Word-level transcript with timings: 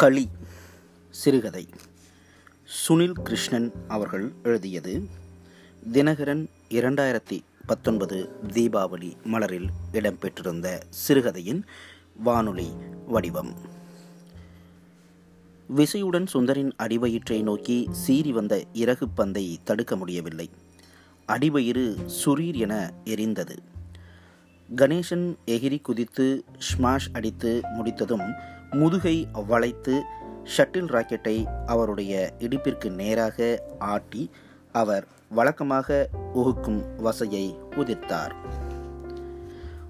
களி 0.00 0.28
சிறுகதை. 1.10 1.68
சுனில் 2.64 3.12
கிருஷ்ணன் 3.12 3.72
அவர்கள் 3.88 4.32
எழுதியது 4.42 5.08
தினகரன் 5.92 6.48
இரண்டாயிரத்தி 6.70 7.40
பத்தொன்பது 7.66 8.28
தீபாவளி 8.46 9.16
மலரில் 9.22 9.68
இடம்பெற்றிருந்த 9.92 10.80
சிறுகதையின் 10.88 11.64
வானொலி 12.16 12.68
வடிவம். 13.06 13.54
விசையுடன் 15.76 16.26
சுந்தரின் 16.32 16.72
அடிவயிற்றை 16.78 17.42
நோக்கி 17.42 17.88
சீறி 17.90 18.32
வந்த 18.32 18.64
இறகு 18.72 19.08
பந்தை 19.08 19.58
தடுக்க 19.64 19.96
முடியவில்லை. 19.96 20.50
அடிவயிறு 21.28 21.96
சுரீர் 22.24 22.56
என 22.56 22.92
எரிந்தது. 23.04 23.56
கணேசன் 24.76 25.36
எகிரி 25.46 25.80
குதித்து 25.80 26.44
ஸ்மாஷ் 26.58 27.10
அடித்து 27.12 27.60
முடித்ததும் 27.62 28.58
முதுகை 28.70 29.28
வளைத்து 29.46 30.02
ஷட்டில் 30.56 30.90
ராக்கெட்டை 30.90 31.66
அவருடைய 31.66 32.32
இடுப்பிற்கு 32.38 32.90
நேராக 32.90 33.64
ஆட்டி 33.78 34.30
அவர் 34.72 35.06
வழக்கமாக 35.28 36.08
உகுக்கும் 36.34 36.82
வசையை 36.96 37.58
உதிர்த்தார். 37.70 38.32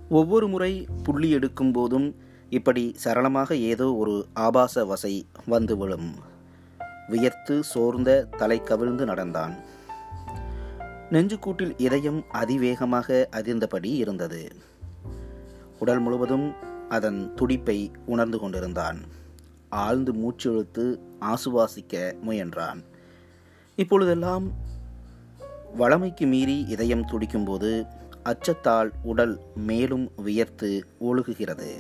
ஒவ்வொரு 0.08 0.48
முறை 0.48 0.86
புள்ளி 1.02 1.30
எடுக்கும் 1.30 1.72
போதும் 1.72 2.16
இப்படி 2.48 2.92
சரளமாக 2.96 3.56
ஏதோ 3.56 3.94
ஒரு 3.94 4.26
ஆபாச 4.32 4.84
வசை 4.84 5.26
வந்து 5.46 5.76
விழும். 5.76 6.14
வியர்த்து 7.08 7.62
சோர்ந்த 7.62 8.28
தலை 8.36 8.62
கவிழ்ந்து 8.62 9.04
நடந்தான். 9.04 9.54
நெஞ்சுக்கூட்டில் 11.10 11.72
இதயம் 11.76 12.24
அதிவேகமாக 12.30 13.28
அதிர்ந்தபடி 13.32 13.84
இருந்தது. 13.84 14.52
உடல் 15.78 15.98
முழுவதும் 15.98 16.68
அதன் 16.96 17.20
துடிப்பை 17.34 17.78
உணர்ந்து 18.06 18.38
கொண்டிருந்தான். 18.38 18.98
ஆழ்ந்து 19.68 20.12
மூச்செழுத்து 20.12 20.84
ஆசுவாசிக்க 21.20 21.94
முயன்றான். 22.22 22.80
இப்பொழுதெல்லாம் 23.76 24.46
வளமைக்கு 25.76 26.26
மீறி 26.26 26.56
இதயம் 26.68 27.06
துடிக்கும்போது 27.06 27.70
அச்சத்தால் 28.24 28.90
உடல் 29.02 29.34
மேலும் 29.68 30.06
வியர்த்து 30.16 30.70
ஒழுகுகிறது. 31.00 31.70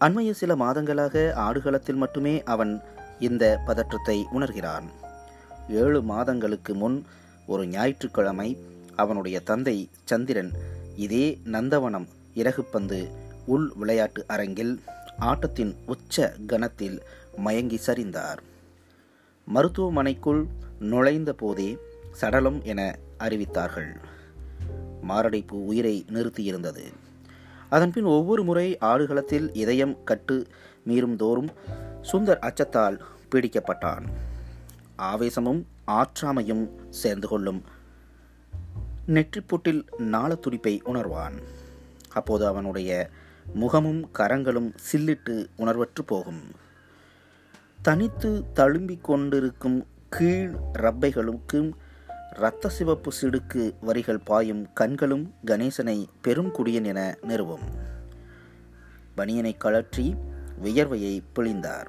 அண்மைய 0.00 0.30
சில 0.32 0.54
மாதங்களாக 0.54 1.32
ஆடுகளத்தில் 1.46 1.96
மட்டுமே 1.96 2.42
அவன் 2.42 2.72
இந்த 3.18 3.44
பதற்றத்தை 3.66 4.16
உணர்கிறான். 4.32 4.86
ஏழு 5.82 6.02
மாதங்களுக்கு 6.02 6.74
முன் 6.74 6.96
ஒரு 7.46 7.62
ஞாயிற்றுக்கிழமை 7.66 8.48
அவனுடைய 8.96 9.36
தந்தை 9.40 9.76
சந்திரன் 10.04 10.50
இதே 10.96 11.26
நந்தவனம் 11.44 12.08
இறகுப்பந்து 12.34 12.98
உள் 13.46 13.72
விளையாட்டு 13.74 14.24
அரங்கில் 14.26 14.82
ஆட்டத்தின் 15.18 15.76
உச்ச 15.86 16.34
கணத்தில் 16.46 17.02
மயங்கி 17.36 17.80
சரிந்தார். 17.86 18.38
மருத்துவமனைக்குள் 19.54 20.46
நுழைந்த 20.78 21.32
போதே 21.32 21.78
சடலம் 22.12 22.62
என 22.62 22.98
அறிவித்தார்கள். 23.18 23.96
மாரடைப்பு 25.02 25.66
உயிரை 25.66 26.04
நிறுத்தியிருந்தது. 26.08 26.82
அதன்பின் 27.68 28.04
ஒவ்வொரு 28.04 28.44
முறை 28.44 28.78
ஆடுகளத்தில் 28.78 29.52
இதயம் 29.52 30.04
கட்டு 30.04 30.46
மீறும் 30.86 31.16
தோறும் 31.16 31.50
சுந்தர் 32.12 32.38
அச்சத்தால் 32.38 33.00
பீடிக்கப்பட்டான். 33.30 34.02
ஆவேசமும் 34.96 35.66
ஆற்றாமையும் 35.86 36.68
சேர்ந்து 36.90 37.28
கொள்ளும் 37.28 37.64
நெற்றிப்புட்டில் 39.06 40.00
நாள 40.00 40.34
துடிப்பை 40.34 40.82
உணர்வான். 40.84 41.42
அப்போது 42.12 42.46
அவனுடைய 42.46 43.10
முகமும் 43.52 44.10
கரங்களும் 44.10 44.74
சில்லிட்டு 44.92 45.46
உணர்வற்று 45.58 46.02
போகும். 46.06 46.40
தனித்து 47.82 48.44
தழும்பிக் 48.54 49.00
கொண்டிருக்கும் 49.00 49.86
கீழ் 50.08 50.54
ரப்பைகளுக்கும் 50.78 51.72
இரத்த 52.36 52.68
சிவப்பு 52.68 53.12
சிடுக்கு 53.22 53.74
வரிகள் 53.80 54.18
பாயும் 54.18 54.72
கண்களும் 54.72 55.34
கணேசனை 55.46 56.06
பெரும் 56.22 56.52
குடியன் 56.52 56.84
என 56.84 57.18
நிறுவும். 57.22 57.62
பனியனை 59.16 59.56
கழற்றி 59.56 60.14
வியர்வையை 60.62 61.22
பிழிந்தார். 61.34 61.86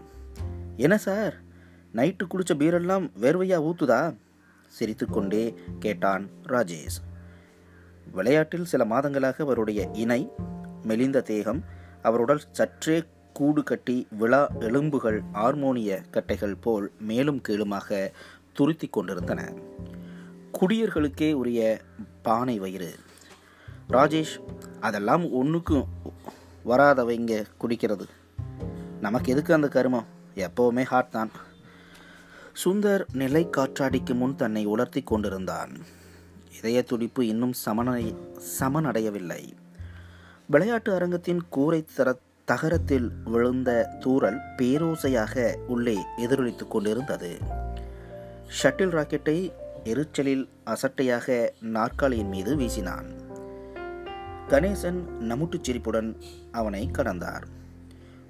என்ன 0.78 0.98
சார்? 0.98 1.36
நைட்டு 1.94 2.24
குடிச்ச 2.24 2.54
பீரெல்லாம் 2.54 3.10
வேர்வையா 3.22 3.72
ஊத்துதா? 3.72 4.18
சிரித்துக்கொண்டே 4.68 5.54
கேட்டான் 5.80 6.30
ராஜேஷ். 6.48 7.02
விளையாட்டில் 8.12 8.66
சில 8.66 8.86
மாதங்களாக 8.86 9.36
அவருடைய 9.38 9.90
இணை 9.94 10.30
மெலிந்த 10.86 11.22
தேகம் 11.22 11.64
அவருடன் 12.02 12.42
சற்றே 12.52 13.04
கூடு 13.34 13.64
கட்டி 13.64 14.08
விழா 14.10 14.48
எலும்புகள் 14.60 15.22
ஆர்மோனிய 15.34 16.02
கட்டைகள் 16.12 16.62
போல் 16.62 16.92
மேலும் 17.00 17.42
கீழுமாக 17.42 18.12
துருத்தி 18.54 18.88
கொண்டிருந்தன. 18.88 19.54
குடியர்களுக்கே 20.60 21.34
உரிய 21.34 21.82
பானை 22.22 22.60
வயிறு. 22.60 22.96
ராஜேஷ் 23.90 24.36
அதெல்லாம் 24.80 25.32
ஒன்றுக்கும் 25.32 25.88
வராதவைங்க 26.66 27.46
குடிக்கிறது. 27.58 28.06
நமக்கு 29.02 29.32
எதுக்கு 29.32 29.54
அந்த 29.54 29.68
கருமம்? 29.68 30.06
எப்போவுமே 30.36 30.84
ஹாட் 30.84 31.12
தான். 31.12 31.32
சுந்தர் 32.66 33.06
நிலை 33.14 33.48
காற்றாடிக்கு 33.58 34.14
முன் 34.14 34.36
தன்னை 34.36 34.66
உலர்த்தி 34.66 35.04
கொண்டிருந்தான். 35.04 35.72
இதய 36.58 36.84
துடிப்பு 36.84 37.28
இன்னும் 37.28 37.54
சமனை 37.66 38.16
சமனடையவில்லை. 38.60 39.54
விளையாட்டு 40.48 40.94
அரங்கத்தின் 40.94 41.50
கூரை 41.50 41.86
தர 41.96 42.16
தகரத்தில் 42.46 43.12
விழுந்த 43.26 43.96
தூரல் 44.00 44.40
பேரோசையாக 44.58 45.58
உள்ளே 45.68 45.98
எதிரொலித்துக் 46.18 46.72
கொண்டிருந்தது. 46.72 47.38
ஷட்டில் 48.64 48.96
ராக்கெட்டை 48.96 49.52
எரிச்சலில் 49.84 50.50
அசட்டையாக 50.66 51.52
நாற்காலியின் 51.62 52.28
மீது 52.28 52.56
வீசினான். 52.56 53.06
கணேசன் 54.50 55.00
நமுட்டுச் 55.20 55.62
சிரிப்புடன் 55.62 56.18
அவனை 56.52 56.90
கடந்தார். 56.92 57.44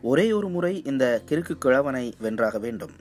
ஒரே 0.02 0.32
ஒரு 0.32 0.50
முறை 0.50 0.84
இந்த 0.84 1.22
கிறுக்கு 1.26 1.58
கிழவனை 1.58 2.14
வென்றாக 2.20 2.58
வேண்டும். 2.58 2.92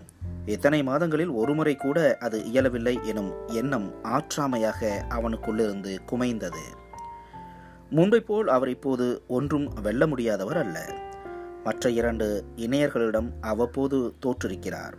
இத்தனை 0.47 0.83
மாதங்களில் 0.83 1.29
ஒருமுறை 1.29 1.77
கூட 1.77 2.17
அது 2.21 2.45
இயலவில்லை 2.45 2.99
எனும் 3.03 3.33
எண்ணம் 3.47 3.93
ஆற்றாமையாக 4.05 5.05
அவனுக்குள்ளிருந்து 5.09 5.99
குமைந்தது. 6.11 6.83
முன்பை 7.95 8.21
போல் 8.21 8.49
அவர் 8.49 8.69
இப்போது 8.69 9.23
ஒன்றும் 9.29 9.73
வெல்ல 9.83 10.07
முடியாதவர் 10.07 10.59
அல்ல. 10.59 10.95
மற்ற 11.65 11.91
இரண்டு 11.91 12.45
இணையர்களிடம் 12.57 13.29
அவ்வப்போது 13.41 14.15
தோற்றிருக்கிறார். 14.27 14.95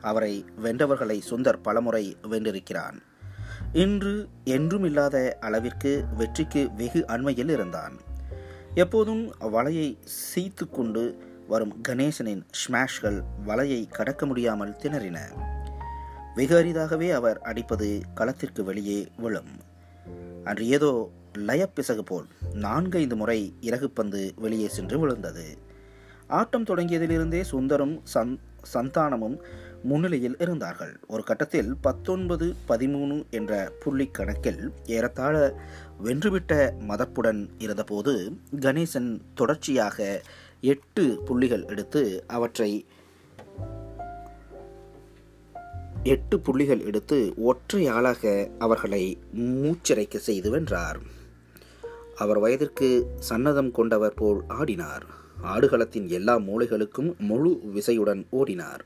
அவரை 0.00 0.44
வென்றவர்களை 0.62 1.20
சுந்தர் 1.30 1.62
பலமுறை 1.62 2.16
வென்றிருக்கிறான். 2.30 2.98
இன்று 3.72 4.28
என்றும் 4.44 4.84
இல்லாத 4.84 5.36
அளவிற்கு 5.40 6.04
வெற்றிக்கு 6.16 6.68
வெகு 6.76 7.06
அண்மையில் 7.06 7.48
இருந்தான். 7.48 7.92
எப்போதும் 8.74 9.34
வலையை 9.40 9.98
சீத்து 10.04 10.70
கொண்டு 10.70 11.18
வரும் 11.48 11.80
கணேசனின் 11.88 12.44
ஸ்மாஷ்கள் 12.50 13.22
வலையை 13.46 13.88
கடக்க 13.90 14.26
முடியாமல் 14.26 14.76
திணறின. 14.82 15.18
வெகு 16.34 16.56
அரிதாகவே 16.56 17.10
அவர் 17.10 17.38
அடிப்பது 17.38 18.00
களத்திற்கு 18.14 18.64
வெளியே 18.64 19.08
விழும். 19.16 19.52
அன்று 20.44 20.68
ஏதோ 20.68 21.10
லயப்பிசகு 21.36 21.98
போல் 21.98 22.26
நான்கைந்து 22.52 23.16
முறை 23.16 23.54
இறகுப்பந்து 23.60 24.30
வெளியே 24.36 24.68
சென்று 24.68 24.98
விழுந்தது. 24.98 25.58
ஆட்டம் 26.26 26.64
தொடங்கியதிலிருந்தே 26.64 27.44
சுந்தரும் 27.50 28.02
சந் 28.14 28.38
சந்தானமும் 28.74 29.38
முன்னிலையில் 29.82 30.36
இருந்தார்கள். 30.38 31.00
ஒரு 31.06 31.22
கட்டத்தில் 31.22 31.76
பத்தொன்பது 31.80 32.54
பதிமூணு 32.68 33.24
என்ற 33.30 33.72
புள்ளி 33.80 34.06
கணக்கில் 34.06 34.72
ஏறத்தாழ 34.86 35.60
வென்றுவிட்ட 36.04 36.72
மதப்புடன் 36.88 37.48
இருந்தபோது 37.58 38.36
கணேசன் 38.56 39.20
தொடர்ச்சியாக 39.34 40.22
எட்டு 40.60 41.22
புள்ளிகள் 41.24 41.66
எடுத்து 41.66 42.24
அவற்றை 42.26 42.86
எட்டு 46.02 46.40
புள்ளிகள் 46.40 46.84
எடுத்து 46.84 47.34
ஒற்றை 47.36 47.86
ஆளாக 47.86 48.48
அவர்களை 48.58 49.18
மூச்சிறைக்க 49.36 50.16
செய்து 50.16 50.50
வென்றார். 50.50 51.14
அவர் 52.16 52.38
வயதிற்கு 52.38 52.88
சன்னதம் 53.28 53.70
கொண்டவர் 53.70 54.14
போல் 54.14 54.42
ஆடினார். 54.48 55.06
ஆடுகளத்தின் 55.44 56.08
எல்லா 56.08 56.38
மூளைகளுக்கும் 56.38 57.16
முழு 57.18 57.60
விசையுடன் 57.74 58.22
ஓடினார். 58.30 58.82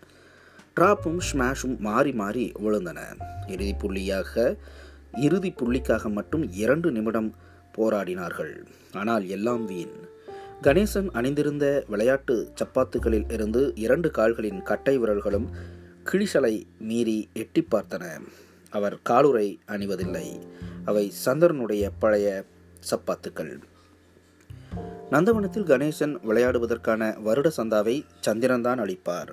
ட்ராப்பும் 0.77 1.21
ஸ்மாஷும் 1.33 1.79
மாறி 1.79 2.13
மாறி 2.13 2.53
விழுந்தன. 2.65 2.99
இறுதி 3.47 3.75
புள்ளியாக 3.83 4.57
இறுதி 5.17 5.55
புள்ளிக்காக 5.57 6.11
மட்டும் 6.11 6.53
இரண்டு 6.53 6.91
நிமிடம் 6.91 7.35
போராடினார்கள். 7.77 8.55
ஆனால் 8.93 9.29
எல்லாம் 9.29 9.65
வீண். 9.65 9.97
கணேசன் 10.63 11.11
அணிந்திருந்த 11.13 11.85
விளையாட்டு 11.89 12.53
சப்பாத்துகளில் 12.61 13.33
இருந்து 13.33 13.73
இரண்டு 13.75 14.11
கால்களின் 14.11 14.63
கட்டை 14.63 14.99
விரல்களும் 14.99 15.49
கிழிசலை 16.05 16.63
மீறி 16.81 17.29
எட்டி 17.33 17.67
பார்த்தன. 17.71 18.05
அவர் 18.71 18.99
காலுரை 19.03 19.59
அணிவதில்லை. 19.69 20.27
அவை 20.85 21.13
சந்திரனுடைய 21.25 21.91
பழைய 21.99 22.45
சப்பாத்துக்கள். 22.91 23.61
நந்தவனத்தில் 25.11 25.67
கணேசன் 25.67 26.15
விளையாடுவதற்கான 26.29 27.23
வருட 27.23 27.53
சந்தாவை 27.57 28.05
சந்திரன்தான் 28.27 28.81
அளிப்பார். 28.81 29.31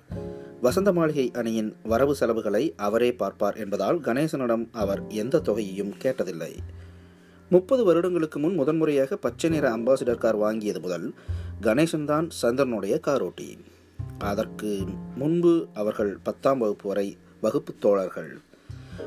வசந்த 0.61 0.93
மாளிகை 0.93 1.31
அணியின் 1.33 1.75
வரவு 1.83 2.15
செலவுகளை 2.15 2.73
அவரே 2.77 3.13
பார்ப்பார் 3.13 3.55
என்பதால் 3.55 3.99
கணேசனிடம் 3.99 4.67
அவர் 4.71 5.07
எந்த 5.07 5.39
தொகையையும் 5.39 5.93
கேட்டதில்லை. 6.03 6.53
முப்பது 7.49 7.83
வருடங்களுக்கு 7.83 8.39
முன் 8.39 8.55
முதன்முறையாக 8.55 9.15
பச்சை 9.15 9.49
நிற 9.49 9.75
அம்பாசிடர் 9.75 10.17
கார் 10.17 10.39
வாங்கியது 10.39 10.79
முதல் 10.79 11.13
கணேசன் 11.61 12.05
தான் 12.05 12.29
சந்திரனுடைய 12.41 12.99
காரோட்டி 13.07 13.57
அதற்கு 14.17 14.83
முன்பு 15.15 15.67
அவர்கள் 15.73 16.17
பத்தாம் 16.23 16.57
வகுப்பு 16.57 16.87
வரை 16.87 17.17
வகுப்பு 17.41 17.73
தோழர்கள். 17.79 18.41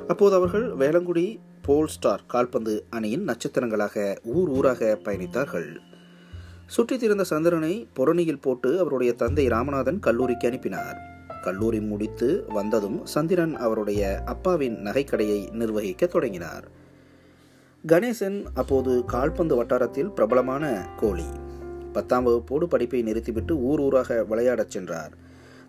அப்போது 0.09 0.35
அவர்கள் 0.35 0.67
வேளங்குடி 0.77 1.39
போல் 1.63 1.87
ஸ்டார் 1.87 2.23
கால்பந்து 2.27 2.85
அணியின் 2.91 3.25
நட்சத்திரங்களாக 3.25 4.17
ஊர் 4.25 4.49
ஊராக 4.49 4.99
பயணித்தார்கள். 5.05 5.77
சுற்றித் 6.67 7.01
திறந்த 7.01 7.25
சந்திரனை 7.25 7.89
புறணியில் 7.95 8.41
போட்டு 8.41 8.79
அவருடைய 8.79 9.13
தந்தை 9.13 9.49
ராமநாதன் 9.49 9.99
கல்லூரிக்கு 9.99 10.49
அனுப்பினார். 10.49 10.99
கல்லூரி 11.43 11.81
முடித்து 11.81 12.45
வந்ததும் 12.49 13.07
சந்திரன் 13.07 13.57
அவருடைய 13.57 14.23
அப்பாவின் 14.25 14.77
நகைக்கடையை 14.77 15.53
நிர்வகிக்க 15.53 16.07
தொடங்கினார். 16.07 16.69
கணேசன் 17.89 18.45
அப்போது 18.55 19.05
கால்பந்து 19.05 19.57
வட்டாரத்தில் 19.57 20.11
பிரபலமான 20.11 20.89
கோழி 20.97 21.25
பத்தாம் 21.93 22.27
வகுப்போடு 22.27 22.65
படிப்பை 22.65 23.03
நிறுத்திவிட்டு 23.03 23.57
ஊர் 23.57 23.81
ஊராக 23.81 24.25
விளையாடச் 24.25 24.71
சென்றார். 24.71 25.13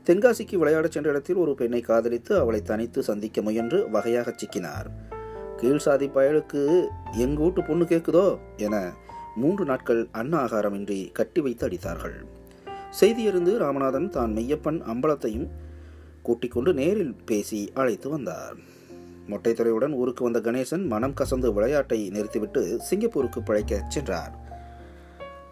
தென்காசிக்கு 0.05 0.55
விளையாடச் 0.55 0.91
சென்ற 0.91 1.09
இடத்தில் 1.09 1.35
ஒரு 1.35 1.55
பெண்ணை 1.55 1.81
காதலித்து 1.81 2.37
அவளை 2.37 2.61
தனித்து 2.61 3.03
சந்திக்க 3.03 3.41
முயன்று 3.41 3.89
வகையாக 3.89 4.35
சிக்கினார். 4.35 5.19
கீழ் 5.61 5.77
சாதி 5.77 6.07
பயலுக்கு 6.07 6.87
எங்க 7.11 7.41
வீட்டு 7.41 7.63
பொண்ணு 7.63 7.83
கேட்குதோ 7.83 8.39
என 8.57 8.91
மூன்று 9.35 9.65
நாட்கள் 9.65 10.07
அன்ன 10.11 10.37
ஆகாரமின்றி 10.37 11.11
கட்டி 11.11 11.41
வைத்து 11.41 11.67
அடித்தார்கள். 11.67 12.15
செய்தியறிந்து 12.99 13.57
ராமநாதன் 13.57 14.09
தான் 14.09 14.33
மெய்யப்பன் 14.33 14.81
அம்பலத்தையும் 14.81 15.47
கூட்டிக் 16.21 16.51
கொண்டு 16.51 16.73
நேரில் 16.73 17.15
பேசி 17.25 17.71
அழைத்து 17.73 18.09
வந்தார். 18.09 18.55
மொட்டைத்துறையுடன் 19.29 19.93
ஊருக்கு 19.93 20.23
வந்த 20.23 20.39
கணேசன் 20.39 20.85
மனம் 20.85 21.13
கசந்து 21.13 21.53
விளையாட்டை 21.53 22.09
நிறுத்திவிட்டு 22.09 22.79
சிங்கப்பூருக்கு 22.79 23.41
பிழைக்க 23.41 23.85
சென்றார். 23.87 24.33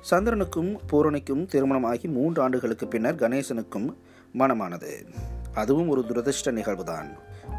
சந்திரனுக்கும் 0.09 0.75
பூரணிக்கும் 0.91 1.45
திருமணம் 1.45 1.83
ஆகி 1.83 2.07
மூன்று 2.07 2.41
ஆண்டுகளுக்கு 2.41 2.87
பின்னர் 2.87 3.15
கணேசனுக்கும் 3.15 3.95
மனமானது. 4.39 4.91
அதுவும் 5.53 5.87
ஒரு 5.87 6.01
துரதிர்ஷ்ட 6.01 6.51
நிகழ்வுதான். 6.51 7.09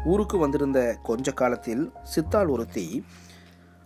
ஊருக்கு 0.05 0.37
வந்திருந்த 0.37 0.97
கொஞ்ச 1.03 1.31
காலத்தில் 1.31 1.91
சித்தாள் 2.03 2.47
ஒருத்தி 2.47 3.03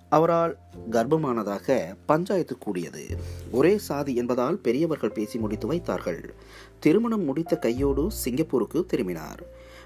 அவரால் 0.10 0.58
கர்ப்பமானதாக 0.92 1.96
பஞ்சாயத்து 2.06 2.58
கூடியது. 2.58 3.08
ஒரே 3.52 3.78
சாதி 3.78 4.16
என்பதால் 4.16 4.58
பெரியவர்கள் 4.58 5.12
பேசி 5.12 5.40
முடித்து 5.40 5.68
வைத்தார்கள். 5.68 6.34
திருமணம் 6.80 7.24
முடித்த 7.24 7.58
கையோடு 7.58 8.12
சிங்கப்பூருக்கு 8.12 8.86
திரும்பினார். 8.86 9.44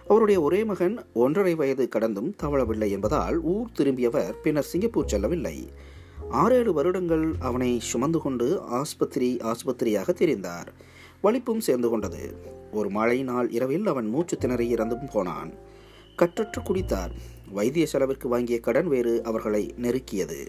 அவருடைய 0.07 0.41
ஒரே 0.41 0.63
மகன் 0.63 1.05
ஒன்றரை 1.13 1.55
வயது 1.55 1.89
கடந்தும் 1.89 2.35
தவழவில்லை 2.43 2.89
என்பதால் 2.89 3.39
ஊர் 3.41 3.67
திரும்பியவர் 3.77 4.33
பின்னர் 4.43 4.63
சிங்கப்பூர் 4.63 5.07
செல்லவில்லை. 5.07 5.71
ஆறேழு 6.29 6.73
வருடங்கள் 6.73 7.35
அவனை 7.39 7.79
சுமந்து 7.79 8.19
கொண்டு 8.19 8.61
ஆஸ்பத்திரி 8.61 9.37
ஆஸ்பத்திரியாக 9.37 10.13
திரிந்தார். 10.13 10.67
வலிப்பும் 11.21 11.59
சேர்ந்து 11.59 11.89
கொண்டது. 11.89 12.37
ஒரு 12.71 12.89
மழை 12.89 13.23
நாள் 13.23 13.49
இரவில் 13.49 13.87
அவன் 13.87 14.07
மூச்சு 14.07 14.37
திணறி 14.37 14.73
இறந்தும் 14.73 15.09
போனான். 15.11 15.53
கற்றற்று 16.21 16.61
குடித்தார். 16.63 17.11
வைத்திய 17.51 17.85
செலவிற்கு 17.85 18.27
வாங்கிய 18.29 18.59
கடன் 18.59 18.87
வேறு 18.87 19.23
அவர்களை 19.23 19.73
நெருக்கியது. 19.81 20.47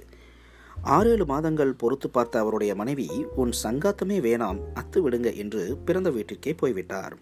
ஆறேழு 0.83 1.27
மாதங்கள் 1.27 1.73
பொறுத்து 1.73 2.11
பார்த்த 2.11 2.39
அவருடைய 2.39 2.75
மனைவி 2.75 3.09
உன் 3.37 3.53
சங்காத்தமே 3.63 4.19
வேணாம் 4.21 4.59
அத்து 4.75 4.97
விடுங்க 4.97 5.37
என்று 5.37 5.79
பிறந்த 5.85 6.11
வீட்டிற்கே 6.11 6.53
போய்விட்டார். 6.57 7.17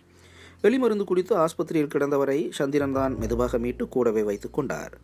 வெளிமருந்து 0.63 1.05
குடித்து 1.05 1.37
ஆஸ்பத்திரியில் 1.37 1.89
கிடந்தவரை 1.95 2.51
சந்திரன் 2.51 2.93
தான் 2.93 3.17
மெதுவாக 3.19 3.59
மீட்டு 3.59 3.89
கூடவே 3.89 4.23
வைத்துக் 4.23 4.53
கொண்டார். 4.53 4.99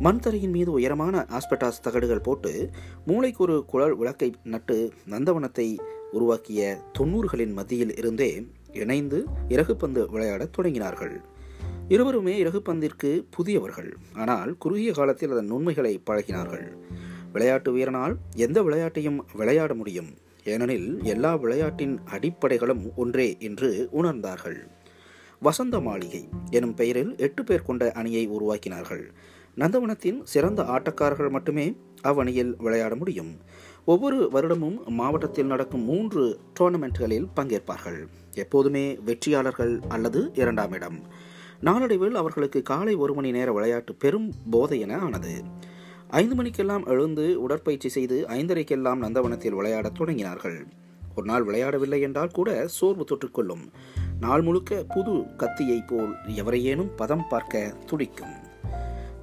மண் 0.00 0.18
தரையின் 0.18 0.50
மீது 0.50 0.72
உயரமான 0.72 1.26
ஆஸ்பெட்டாஸ் 1.28 1.82
தகடுகள் 1.82 2.20
போட்டு 2.20 2.70
மூளைக்கு 3.06 3.42
ஒரு 3.42 3.64
குழல் 3.66 3.96
விளக்கை 3.96 4.34
நட்டு 4.44 4.92
நந்தவனத்தை 5.10 5.78
உருவாக்கிய 6.12 6.80
தொன்னூறுகளின் 6.98 7.52
மத்தியில் 7.52 7.96
இருந்தே 7.96 8.46
இணைந்து 8.72 9.24
இறகுப்பந்து 9.48 10.06
விளையாடத் 10.08 10.58
தொடங்கினார்கள். 10.58 11.20
இருவருமே 11.94 12.34
இறகுப்பந்திற்கு 12.44 13.10
புதியவர்கள். 13.30 13.88
ஆனால் 14.14 14.56
குறுகிய 14.56 14.92
காலத்தில் 14.92 15.30
அதன் 15.30 15.46
நுண்மைகளை 15.46 16.00
பழகினார்கள். 16.10 16.66
விளையாட்டு 17.32 17.70
வீரனால் 17.76 18.14
எந்த 18.36 18.62
விளையாட்டையும் 18.62 19.18
விளையாட 19.34 19.74
முடியும். 19.74 20.10
ஏனெனில் 20.44 21.02
எல்லா 21.04 21.34
விளையாட்டின் 21.34 22.00
அடிப்படைகளும் 22.04 22.84
ஒன்றே 22.96 23.36
என்று 23.38 23.88
உணர்ந்தார்கள். 23.92 24.60
வசந்த 25.40 25.80
மாளிகை 25.80 26.28
எனும் 26.50 26.74
பெயரில் 26.74 27.16
எட்டு 27.16 27.44
பேர் 27.44 27.62
கொண்ட 27.62 27.92
அணியை 27.92 28.30
உருவாக்கினார்கள். 28.30 29.04
நந்தவனத்தின் 29.56 30.20
சிறந்த 30.22 30.62
ஆட்டக்காரர்கள் 30.62 31.30
மட்டுமே 31.30 31.76
அவ்வணியில் 32.02 32.52
விளையாட 32.56 32.94
முடியும். 32.94 33.32
ஒவ்வொரு 33.84 34.28
வருடமும் 34.32 34.78
மாவட்டத்தில் 34.86 35.46
நடக்கும் 35.46 35.84
மூன்று 35.84 36.38
டோர்னமெண்ட்களில் 36.60 37.28
பங்கேற்பார்கள். 37.36 38.00
எப்போதுமே 38.34 38.98
வெற்றியாளர்கள் 39.06 39.74
அல்லது 39.88 40.30
இரண்டாம் 40.34 40.72
இடம். 40.72 41.28
நாளடைவில் 41.60 42.14
அவர்களுக்கு 42.14 42.62
காலை 42.62 42.94
ஒரு 42.94 43.14
மணி 43.14 43.30
நேர 43.30 43.52
விளையாட்டு 43.52 43.94
பெரும் 43.94 44.32
போதை 44.50 44.80
என 44.80 44.98
ஆனது. 44.98 45.42
ஐந்து 46.08 46.34
மணிக்கெல்லாம் 46.34 46.86
எழுந்து 46.86 47.40
உடற்பயிற்சி 47.40 47.88
செய்து 47.88 48.26
ஐந்தரைக்கெல்லாம் 48.28 49.02
நந்தவனத்தில் 49.02 49.54
விளையாடத் 49.54 50.00
தொடங்கினார்கள். 50.00 50.66
ஒரு 51.16 51.26
நாள் 51.26 51.44
விளையாடவில்லை 51.44 52.00
என்றால் 52.00 52.30
கூட 52.30 52.68
சோர்வு 52.68 53.04
தொற்றுக்கொள்ளும் 53.04 53.70
நாள் 54.20 54.42
முழுக்க 54.42 54.84
புது 54.88 55.12
கத்தியைப் 55.12 55.88
போல் 55.88 56.14
எவரையேனும் 56.26 56.96
பதம் 56.96 57.28
பார்க்க 57.28 57.74
துடிக்கும். 57.86 58.48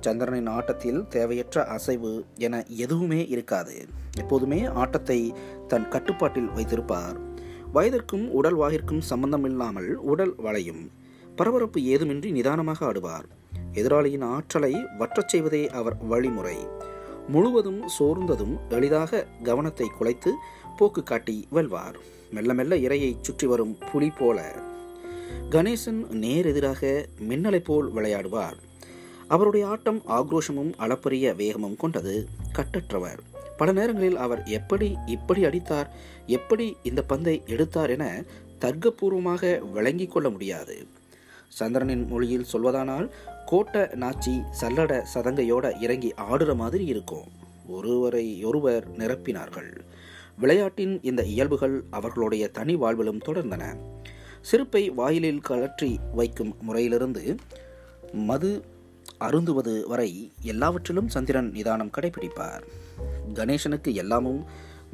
சந்திரனின் 0.01 0.47
ஆட்டத்தில் 0.47 1.07
தேவையற்ற 1.07 1.65
அசைவு 1.65 2.25
என 2.35 2.63
எதுவுமே 2.67 3.27
இருக்காது. 3.27 3.85
எப்போதுமே 4.17 4.65
ஆட்டத்தை 4.65 5.33
தன் 5.67 5.87
கட்டுப்பாட்டில் 5.87 6.49
வைத்திருப்பார். 6.49 7.17
வயதிற்கும் 7.73 8.27
உடல் 8.27 8.57
வாகிற்கும் 8.57 8.99
சம்பந்தமில்லாமல் 8.99 9.95
உடல் 9.95 10.35
வளையும். 10.35 11.05
பரபரப்பு 11.37 11.79
ஏதுமின்றி 11.79 12.31
நிதானமாக 12.31 12.85
ஆடுவார். 12.85 13.27
எதிராளியின் 13.73 14.23
ஆற்றலை 14.23 14.73
வற்றச் 14.99 15.27
செய்வதே 15.27 15.69
அவர் 15.69 15.97
வழிமுறை. 16.05 16.55
முழுவதும் 17.27 17.87
சோர்ந்ததும் 17.87 18.59
எளிதாக 18.69 19.27
கவனத்தை 19.43 19.91
குலைத்து 19.99 20.31
போக்கு 20.77 21.03
காட்டி 21.03 21.47
வெல்வார். 21.49 21.95
மெல்ல 22.31 22.53
மெல்ல 22.53 22.75
இரையை 22.75 23.15
சுற்றி 23.21 23.47
வரும் 23.47 23.77
புலி 23.91 24.09
போல. 24.09 24.55
கணேசன் 25.49 26.09
நேர் 26.09 26.45
எதிராக 26.45 27.05
மின்னலை 27.29 27.59
போல் 27.63 27.93
விளையாடுவார். 27.93 28.57
அவருடைய 29.27 29.67
ஆட்டம் 29.67 30.01
ஆக்ரோஷமும் 30.07 30.73
அளப்பரிய 30.77 31.33
வேகமும் 31.33 31.77
கொண்டது 31.77 32.27
கட்டற்றவர். 32.53 33.17
பல 33.57 33.71
நேரங்களில் 33.71 34.15
அவர் 34.15 34.43
எப்படி 34.43 34.97
இப்படி 35.05 35.45
அடித்தார் 35.45 35.89
எப்படி 36.25 36.77
இந்த 36.83 37.01
பந்தை 37.01 37.43
எடுத்தார் 37.45 37.89
என 37.89 38.23
தர்க்கபூர்வமாக 38.61 39.71
விளங்கிக் 39.71 40.11
கொள்ள 40.11 40.29
முடியாது. 40.29 40.87
சந்திரனின் 41.47 42.07
மொழியில் 42.07 42.45
சொல்வதானால் 42.53 43.09
கோட்ட 43.51 43.95
நாச்சி 43.95 44.43
சல்லட 44.61 45.05
சதங்கையோட 45.13 45.81
இறங்கி 45.81 46.13
ஆடுற 46.31 46.55
மாதிரி 46.55 46.85
இருக்கும். 46.85 47.27
ஒருவரை 47.67 48.43
ஒருவர் 48.43 48.97
நிரப்பினார்கள். 48.97 49.77
விளையாட்டின் 50.37 50.99
இந்த 51.01 51.23
இயல்புகள் 51.23 51.83
அவர்களுடைய 51.89 52.47
தனி 52.47 52.75
வாழ்விலும் 52.75 53.21
தொடர்ந்தன. 53.25 53.77
சிறுப்பை 54.41 54.89
வாயிலில் 54.89 55.41
கழற்றி 55.41 55.99
வைக்கும் 56.15 56.55
முறையிலிருந்து 56.61 57.35
மது 58.13 58.65
அருந்துவது 59.19 59.87
வரை 59.87 60.31
எல்லாவற்றிலும் 60.41 61.07
சந்திரன் 61.07 61.51
நிதானம் 61.51 61.91
கடைபிடிப்பார். 61.97 62.61
கணேசனுக்கு 63.33 63.93
எல்லாமும் 63.93 64.45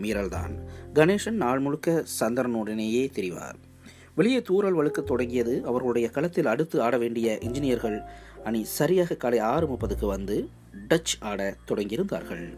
மீறல்தான். 0.02 0.54
கணேசன் 0.94 1.32
நாள் 1.32 1.60
முழுக்க 1.60 2.04
சந்திரனுடனேயே 2.20 3.10
திரிவார். 3.16 3.60
வெளியே 4.15 4.39
தூறல் 4.39 4.74
வழுக்க 4.74 5.01
தொடங்கியது 5.01 5.65
அவர்களுடைய 5.65 6.10
களத்தில் 6.10 6.46
அடுத்து 6.46 6.82
ஆட 6.82 6.98
வேண்டிய 6.98 7.38
இன்ஜினியர்கள். 7.41 8.03
அணி 8.43 8.63
சரியாக 8.63 9.15
காலை 9.15 9.39
ஆறு 9.39 9.67
முப்பதுக்கு 9.67 10.05
வந்து 10.05 10.50
டச் 10.89 11.15
ஆட 11.20 11.55
தொடங்கியிருந்தார்கள். 11.67 12.53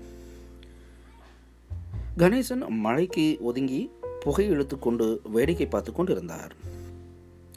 கணேசன் 2.18 2.68
மழைக்கு 2.68 3.38
ஒதுங்கி 3.40 3.92
புகை 4.20 4.48
இழுத்து 4.48 4.80
கொண்டு 4.80 5.22
வேடிக்கை 5.24 5.66
பார்த்து 5.66 5.92
கொண்டிருந்தார். 5.92 6.56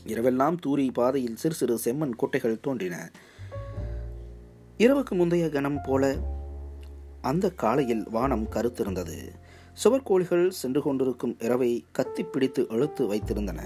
இரவெல்லாம் 0.07 0.57
தூரி 0.67 0.93
பாதையில் 0.93 1.37
சிறு 1.37 1.55
சிறு 1.55 1.79
செம்மண் 1.85 2.17
கோட்டைகள் 2.17 2.61
தோன்றின. 2.61 3.11
இரவுக்கு 4.79 5.11
முந்தைய 5.11 5.49
கணம் 5.49 5.83
போல 5.83 6.17
அந்த 7.21 7.51
காலையில் 7.51 8.11
வானம் 8.11 8.49
கருத்திருந்தது. 8.53 9.29
சுவர்கோழிகள் 9.85 10.49
சென்று 10.49 10.83
கொண்டிருக்கும் 10.83 11.37
இரவை 11.39 11.85
கத்தி 11.93 12.23
பிடித்து 12.23 12.67
இழுத்து 12.69 13.15
வைத்திருந்தன. 13.15 13.61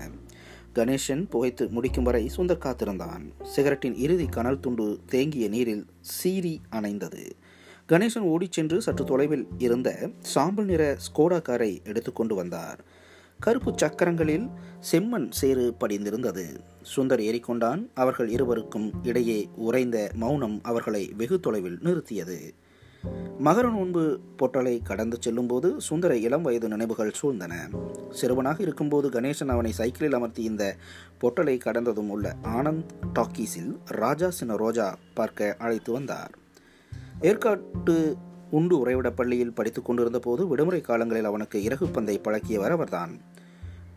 கணேசன் 0.74 1.28
புகைத்து 1.30 1.68
முடிக்கும் 1.68 2.04
வரை 2.04 2.30
சுந்தர் 2.36 2.58
காத்திருந்தான். 2.58 3.32
சிகரெட்டின் 3.56 3.96
இறுதி 3.96 4.26
கனல் 4.26 4.60
துண்டு 4.60 4.98
தேங்கிய 5.06 5.48
நீரில் 5.48 5.86
சீறி 6.00 6.60
அணைந்தது. 6.72 7.30
கணேசன் 7.88 8.18
ஓடிச் 8.18 8.52
சென்று 8.52 8.82
சற்று 8.82 9.04
தொலைவில் 9.04 9.46
இருந்த 9.58 10.10
சாம்பல் 10.20 10.64
நிற 10.64 10.96
ஸ்கோடா 10.96 11.42
காரை 11.42 11.80
எடுத்துக்கொண்டு 11.84 12.34
வந்தார். 12.34 12.84
கருப்பு 13.40 13.72
சக்கரங்களில் 13.76 14.48
செம்மண் 14.92 15.26
சேறு 15.30 15.74
படிந்திருந்தது. 15.74 16.60
சுந்தர் 16.96 17.20
ஏறிக்கொண்டான். 17.20 17.88
அவர்கள் 17.94 18.28
இருவருக்கும் 18.28 18.92
இடையே 19.02 19.48
உறைந்த 19.56 20.10
மௌனம் 20.14 20.60
அவர்களை 20.62 21.12
வெகு 21.16 21.40
தொலைவில் 21.40 21.78
நிறுத்தியது. 21.82 22.54
மகர 23.44 23.70
நோன்பு 23.70 24.20
பொட்டலை 24.38 24.82
கடந்து 24.82 25.16
செல்லும்போது 25.20 25.80
சுந்தர 25.80 26.16
இளம் 26.16 26.42
வயது 26.42 26.68
நினைவுகள் 26.68 27.12
சூழ்ந்தன. 27.22 27.52
சிறுவனாக 28.10 28.62
இருக்கும்போது 28.62 29.08
கணேசன் 29.08 29.48
அவனை 29.48 29.72
சைக்கிளில் 29.72 30.14
அமர்த்தி 30.14 30.42
இந்த 30.42 30.76
பொட்டலை 31.20 31.58
கடந்ததும் 31.58 32.10
உள்ள 32.10 32.34
ஆனந்த் 32.42 32.86
டாக்கீஸில் 33.14 33.78
ராஜா 33.86 34.30
சின்ன 34.30 34.56
ரோஜா 34.56 34.98
பார்க்க 35.14 35.56
அழைத்து 35.58 35.92
வந்தார். 35.92 36.30
ஏற்காட்டு 37.20 38.16
உண்டு 38.50 38.86
உறைவிட 38.86 39.10
பள்ளியில் 39.10 39.52
படித்துக் 39.52 39.84
கொண்டிருந்த 39.84 40.18
போது 40.18 40.48
விடுமுறை 40.48 40.80
காலங்களில் 40.80 41.24
அவனுக்கு 41.24 41.62
இறகு 41.62 41.86
பந்தை 41.86 42.18
பழக்கியவர் 42.18 42.70
அவர்தான். 42.70 43.18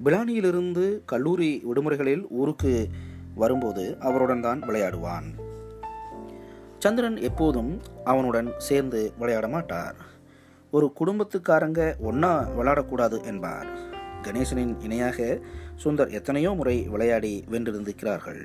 பிலானியிலிருந்து 0.05 1.01
கல்லூரி 1.05 1.63
விடுமுறைகளில் 1.65 2.25
ஊருக்கு 2.29 2.87
வரும்போது 3.35 3.97
அவருடன் 3.99 4.41
தான் 4.41 4.61
விளையாடுவான். 4.61 5.44
சந்திரன் 6.85 7.15
எப்போதும் 7.17 7.81
அவனுடன் 8.03 8.49
சேர்ந்து 8.57 9.13
விளையாட 9.19 9.47
மாட்டார். 9.47 9.95
ஒரு 10.71 10.93
குடும்பத்துக்காரங்க 10.99 11.81
ஒன்னா 12.09 12.29
விளையாடக்கூடாது 12.57 13.23
என்பார். 13.23 13.69
கணேசனின் 14.25 14.81
இணையாக 14.81 15.39
சுந்தர் 15.83 16.11
எத்தனையோ 16.11 16.51
முறை 16.51 16.75
விளையாடி 16.83 17.43
வென்றிருந்திருக்கிறார்கள். 17.51 18.43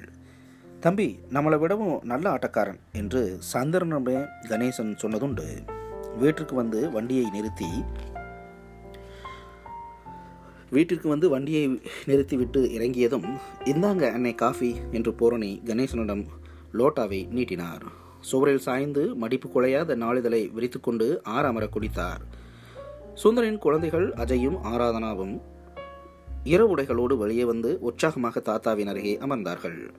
தம்பி 0.81 1.19
நம்மளை 1.31 1.59
விடவும் 1.59 2.01
நல்ல 2.03 2.37
ஆட்டக்காரன் 2.37 2.81
என்று 2.93 3.39
சந்திரனிடமே 3.53 4.17
கணேசன் 4.49 4.97
சொன்னதுண்டு. 5.03 5.47
வீட்டிற்கு 6.19 6.55
வந்து 6.55 6.91
வண்டியை 6.91 7.27
நிறுத்தி 7.31 7.71
வீட்டிற்கு 10.71 11.09
வந்து 11.09 11.29
வண்டியை 11.29 11.81
நிறுத்திவிட்டு 12.07 12.73
இறங்கியதும் 12.73 13.29
இந்தாங்க 13.65 14.13
அன்னை 14.13 14.35
காஃபி 14.35 14.77
என்று 14.91 15.15
பூரணி 15.15 15.63
கணேசனிடம் 15.65 16.27
லோட்டாவை 16.73 17.29
நீட்டினார். 17.31 18.09
சுவரில் 18.21 18.59
சாய்ந்து 18.59 19.17
மடிப்பு 19.17 19.49
குலையாத 19.55 19.97
நாளிதழை 19.97 20.51
விரித்துக்கொண்டு 20.57 21.21
ஆறாமர 21.29 21.69
குடித்தார். 21.69 22.23
சுந்தரின் 23.15 23.59
குழந்தைகள் 23.59 24.13
அஜயும் 24.13 24.59
ஆராதனாவும் 24.65 25.41
இரவுடைகளோடு 26.45 27.17
வெளியே 27.17 27.45
வந்து 27.45 27.79
உற்சாகமாக 27.81 28.41
தாத்தாவின் 28.41 28.87
அருகே 28.87 29.19
அமர்ந்தார்கள். 29.21 29.91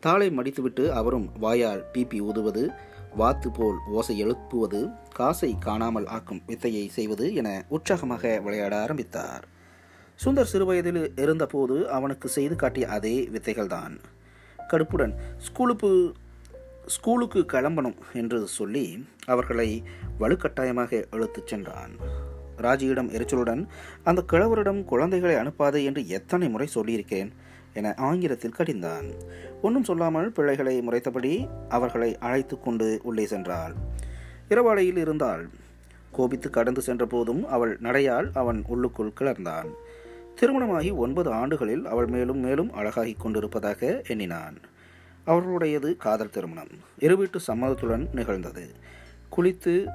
தாளை 0.00 0.28
மடித்துவிட்டு 0.30 0.88
அவரும் 0.88 1.28
வாயால் 1.38 1.84
பீப்பி 1.92 2.20
ஊதுவது 2.20 2.70
வாத்து 3.16 3.50
போல் 3.50 3.78
ஓசை 3.90 4.18
எழுப்புவது 4.18 4.88
காசை 5.14 5.56
காணாமல் 5.58 6.06
ஆக்கும் 6.06 6.42
வித்தையை 6.46 6.88
செய்வது 6.88 7.34
என 7.34 7.64
உற்சாகமாக 7.68 8.40
விளையாட 8.44 8.80
ஆரம்பித்தார். 8.80 9.44
சுந்தர் 10.24 10.50
சிறுவயதில் 10.52 11.12
இருந்தபோது 11.16 11.90
அவனுக்கு 11.90 12.28
செய்து 12.28 12.56
காட்டிய 12.56 12.88
அதே 12.88 13.28
வித்தைகள்தான். 13.32 13.94
கடுப்புடன் 14.70 15.14
ஸ்கூலுக்கு 15.38 16.14
ஸ்கூலுக்கு 16.90 17.38
கிளம்பணும் 17.38 17.96
என்று 18.12 18.46
சொல்லி 18.46 19.06
அவர்களை 19.26 19.82
வலுக்கட்டாயமாக 20.20 21.04
இழுத்துச் 21.10 21.46
சென்றான். 21.46 21.90
ராஜியிடம் 22.56 23.10
எரிச்சலுடன் 23.10 23.66
அந்த 24.04 24.24
கிழவரிடம் 24.32 24.84
குழந்தைகளை 24.84 25.36
அனுப்பாதே 25.36 25.84
என்று 25.84 26.08
எத்தனை 26.08 26.48
முறை 26.48 26.68
சொல்லியிருக்கேன் 26.74 27.30
என 27.74 27.94
ஆங்கிலத்தில் 27.96 28.54
கடிந்தான். 28.58 29.12
ஒன்றும் 29.62 29.84
சொல்லாமல் 29.84 30.32
பிள்ளைகளை 30.32 30.88
முறைத்தபடி 30.88 31.48
அவர்களை 31.68 32.18
அழைத்து 32.18 32.60
கொண்டு 32.60 33.00
உள்ளே 33.02 33.24
சென்றாள். 33.24 33.74
இரவாலையில் 34.48 34.96
இருந்தாள். 34.96 35.48
கோபித்து 36.12 36.50
கடந்து 36.50 36.80
சென்ற 36.80 37.06
போதும் 37.06 37.48
அவள் 37.48 37.78
நடையால் 37.82 38.30
அவன் 38.34 38.64
உள்ளுக்குள் 38.66 39.12
கிளர்ந்தான். 39.20 39.70
திருமணமாகி 40.34 40.90
ஒன்பது 40.90 41.32
ஆண்டுகளில் 41.32 41.86
அவள் 41.86 42.06
மேலும் 42.06 42.38
மேலும் 42.38 42.74
அழகாகிக் 42.74 43.20
கொண்டிருப்பதாக 43.20 44.02
எண்ணினான். 44.08 44.56
அவர்களுடையது 45.30 45.96
காதல் 45.96 46.30
திருமணம். 46.30 46.72
இருவீட்டு 46.98 47.40
சம்மதத்துடன் 47.46 48.08
நிகழ்ந்தது. 48.12 48.70
குளித்து 49.36 49.88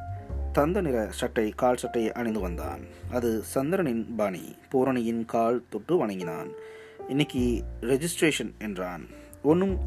தந்த 0.51 0.82
நிற 0.82 1.08
சட்டை 1.12 1.50
கால் 1.50 1.77
சட்டை 1.77 2.12
அணிந்து 2.12 2.39
வந்தான். 2.39 2.80
அது 3.12 3.44
சந்திரனின் 3.44 4.15
பாணி. 4.15 4.56
பூரணியின் 4.70 5.25
கால் 5.25 5.63
தொட்டு 5.70 5.98
வணங்கினான். 5.98 6.50
இன்னைக்கு 7.08 7.63
ரெஜிஸ்ட்ரேஷன் 7.82 8.51
என்றான். 8.60 9.08
ஒன்றும் 9.44 9.77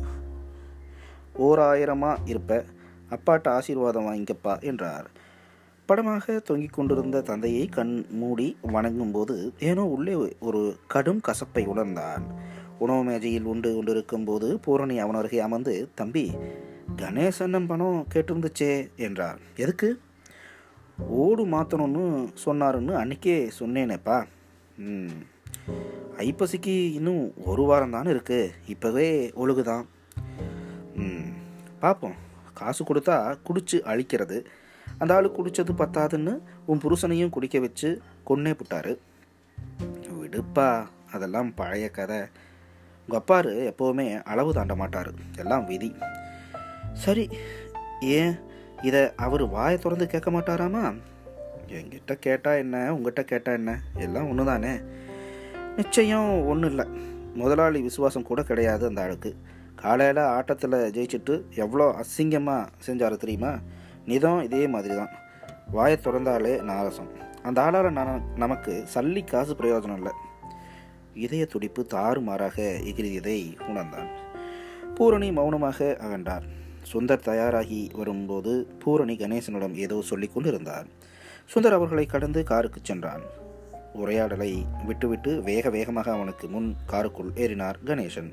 ஓராயிரமா 1.38 2.16
இருப்ப? 2.24 2.64
அப்பாட்ட 3.10 3.48
ஆசீர்வாதம் 3.48 4.06
வாங்கிக்கப்பா 4.06 4.60
என்றார். 4.60 5.10
படமாக 5.86 6.38
தொங்கிக் 6.38 6.72
கொண்டிருந்த 6.72 7.20
தந்தையை 7.20 7.66
கண் 7.66 8.04
மூடி 8.10 8.56
வணங்கும் 8.62 9.12
போது 9.12 9.52
ஏனோ 9.58 9.84
உள்ளே 9.84 10.36
ஒரு 10.38 10.76
கடும் 10.86 11.20
கசப்பை 11.20 11.64
உணர்ந்தான். 11.64 12.22
உணவு 12.78 13.04
மேஜையில் 13.04 13.48
உண்டு 13.52 13.74
கொண்டிருக்கும் 13.74 14.24
போது 14.24 14.58
பூரணி 14.58 14.98
அவன் 14.98 15.14
அருகே 15.14 15.38
அமர்ந்து 15.38 15.74
தம்பி 15.94 16.24
கணேசன்னம் 16.96 17.66
பணம் 17.66 18.06
கேட்டிருந்துச்சே 18.14 18.72
என்றார். 18.96 19.38
எதுக்கு? 19.56 20.00
ஓடு 21.08 21.46
மாற்றணும்னு 21.46 22.04
சொன்னாருன்னு 22.44 22.94
அன்றைக்கே 22.94 23.50
சொன்னேனேப்பா. 23.58 24.24
ம் 24.76 25.18
ஐப்பசிக்கு 26.16 26.76
இன்னும் 26.92 27.32
ஒரு 27.44 27.62
வாரம் 27.62 27.90
தானே 27.90 28.10
இருக்குது 28.10 28.50
இப்போவே 28.68 29.08
ஒழுகுதான். 29.34 29.84
ம் 30.94 31.28
பார்ப்போம் 31.78 32.16
காசு 32.54 32.84
கொடுத்தா 32.84 33.16
குடிச்சு 33.48 33.76
அழிக்கிறது. 33.90 34.44
அந்த 34.98 35.14
ஆள் 35.14 35.34
குடித்தது 35.36 35.72
பத்தாதுன்னு 35.78 36.40
உன் 36.66 36.78
புருஷனையும் 36.78 37.30
குடிக்க 37.30 37.58
வச்சு 37.58 38.00
கொன்னே 38.26 38.52
புட்டாரு. 38.60 38.98
விடுப்பா 40.20 40.86
அதெல்லாம் 41.12 41.54
பழைய 41.54 41.88
கதை. 41.90 42.20
உங்கள் 43.10 43.20
அப்பாரு 43.20 43.52
எப்போவுமே 43.70 44.22
அளவு 44.22 44.54
தாண்ட 44.54 44.74
மாட்டார். 44.74 45.10
எல்லாம் 45.36 45.64
விதி. 45.64 45.96
சரி 46.92 47.28
ஏன் 48.00 48.34
இதை 48.82 49.10
அவர் 49.16 49.48
வாயை 49.48 49.78
திறந்து 49.78 50.06
கேட்க 50.06 50.30
மாட்டாராமா? 50.30 50.94
என்கிட்ட 51.66 52.14
கேட்டால் 52.14 52.56
என்ன? 52.56 52.94
உங்ககிட்ட 52.94 53.24
கேட்டால் 53.24 53.54
என்ன? 53.54 53.80
எல்லாம் 53.94 54.28
ஒன்று 54.28 54.44
தானே 54.44 54.80
நிச்சயம் 55.76 56.46
ஒன்றும் 56.46 56.70
இல்லை. 56.70 56.86
முதலாளி 57.34 57.80
விசுவாசம் 57.80 58.22
கூட 58.22 58.42
கிடையாது 58.42 58.86
அந்த 58.86 59.02
ஆளுக்கு. 59.02 59.36
காலையில் 59.74 60.22
ஆட்டத்தில் 60.36 60.78
ஜெயிச்சுட்டு 60.96 61.34
எவ்வளோ 61.54 61.96
அசிங்கமாக 62.02 62.66
செஞ்சார் 62.86 63.16
தெரியுமா? 63.16 63.58
நிதம் 64.06 64.42
இதே 64.42 64.66
மாதிரி 64.66 64.94
தான் 64.94 65.12
வாயை 65.70 65.98
திறந்தாலே 66.02 66.62
நாரசம். 66.62 67.10
அந்த 67.42 67.62
ஆளால் 67.62 67.92
நான் 67.92 68.22
நமக்கு 68.36 68.84
சல்லி 68.94 69.24
காசு 69.24 69.54
பிரயோஜனம் 69.54 69.96
இல்லை. 69.96 70.12
இதய 71.14 71.46
துடிப்பு 71.46 71.86
தாறுமாறாக 71.86 72.78
எகிரியதை 72.84 73.60
உணர்ந்தான். 73.68 74.08
பூரணி 74.94 75.32
மௌனமாக 75.32 75.96
அகன்றார். 76.00 76.42
சுந்தர் 76.92 77.20
தயாராகி 77.20 77.90
வரும்போது 77.92 78.66
பூரணி 78.78 79.16
கணேசனிடம் 79.16 79.74
ஏதோ 79.74 80.02
சொல்லிக் 80.02 80.34
கொண்டிருந்தார். 80.34 80.86
சுந்தர் 81.54 81.72
அவர்களை 81.72 82.06
கடந்து 82.06 82.44
காருக்கு 82.44 82.80
சென்றான். 82.82 83.20
உரையாடலை 83.92 84.66
விட்டுவிட்டு 84.86 85.42
வேக 85.42 85.70
வேகமாக 85.70 86.12
அவனுக்கு 86.12 86.48
முன் 86.48 86.76
காருக்குள் 86.86 87.30
ஏறினார் 87.34 87.74
கணேசன். 87.84 88.32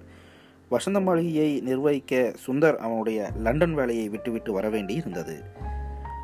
வசந்த 0.69 0.99
மாளிகையை 0.99 1.59
நிர்வகிக்க 1.59 2.33
சுந்தர் 2.47 2.75
அவனுடைய 2.75 3.31
லண்டன் 3.37 3.73
வேலையை 3.73 4.09
விட்டுவிட்டு 4.09 4.51
வரவேண்டி 4.51 4.93
இருந்தது. 4.93 5.43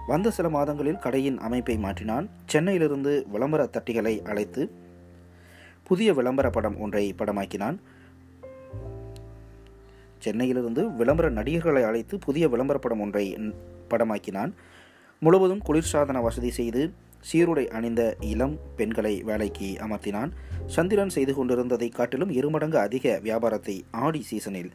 வந்த 0.08 0.32
சில 0.32 0.50
மாதங்களில் 0.50 0.98
கடையின் 0.98 1.38
அமைப்பை 1.38 1.78
மாற்றினான். 1.78 2.30
சென்னையிலிருந்து 2.46 3.26
விளம்பர 3.32 3.70
தட்டிகளை 3.72 4.22
அழைத்து 4.22 4.72
புதிய 5.92 6.14
விளம்பர 6.14 6.50
படம் 6.50 6.78
ஒன்றை 6.80 7.16
படமாக்கினான். 7.18 7.78
சென்னையிலிருந்து 10.18 10.92
விளம்பர 10.92 11.30
நடிகர்களை 11.30 11.84
அழைத்து 11.84 12.18
புதிய 12.18 12.48
விளம்பர 12.48 12.80
படம் 12.80 13.00
ஒன்றை 13.00 13.38
படமாக்கினான். 13.90 14.52
முழுவதும் 15.20 15.62
குளிர்சாதன 15.68 16.22
வசதி 16.22 16.52
செய்து 16.52 16.94
சீருடை 17.32 17.68
அணிந்த 17.68 18.16
இளம் 18.20 18.58
பெண்களை 18.76 19.24
வேலைக்கு 19.24 19.78
அமர்த்தினான். 19.80 20.32
சந்திரன் 20.66 21.10
செய்து 21.10 21.34
கொண்டிருந்ததை 21.34 21.90
காட்டிலும் 21.90 22.30
இருமடங்கு 22.30 22.78
அதிக 22.78 23.20
வியாபாரத்தை 23.24 23.84
ஆடி 23.92 24.22
சீசனில் 24.22 24.72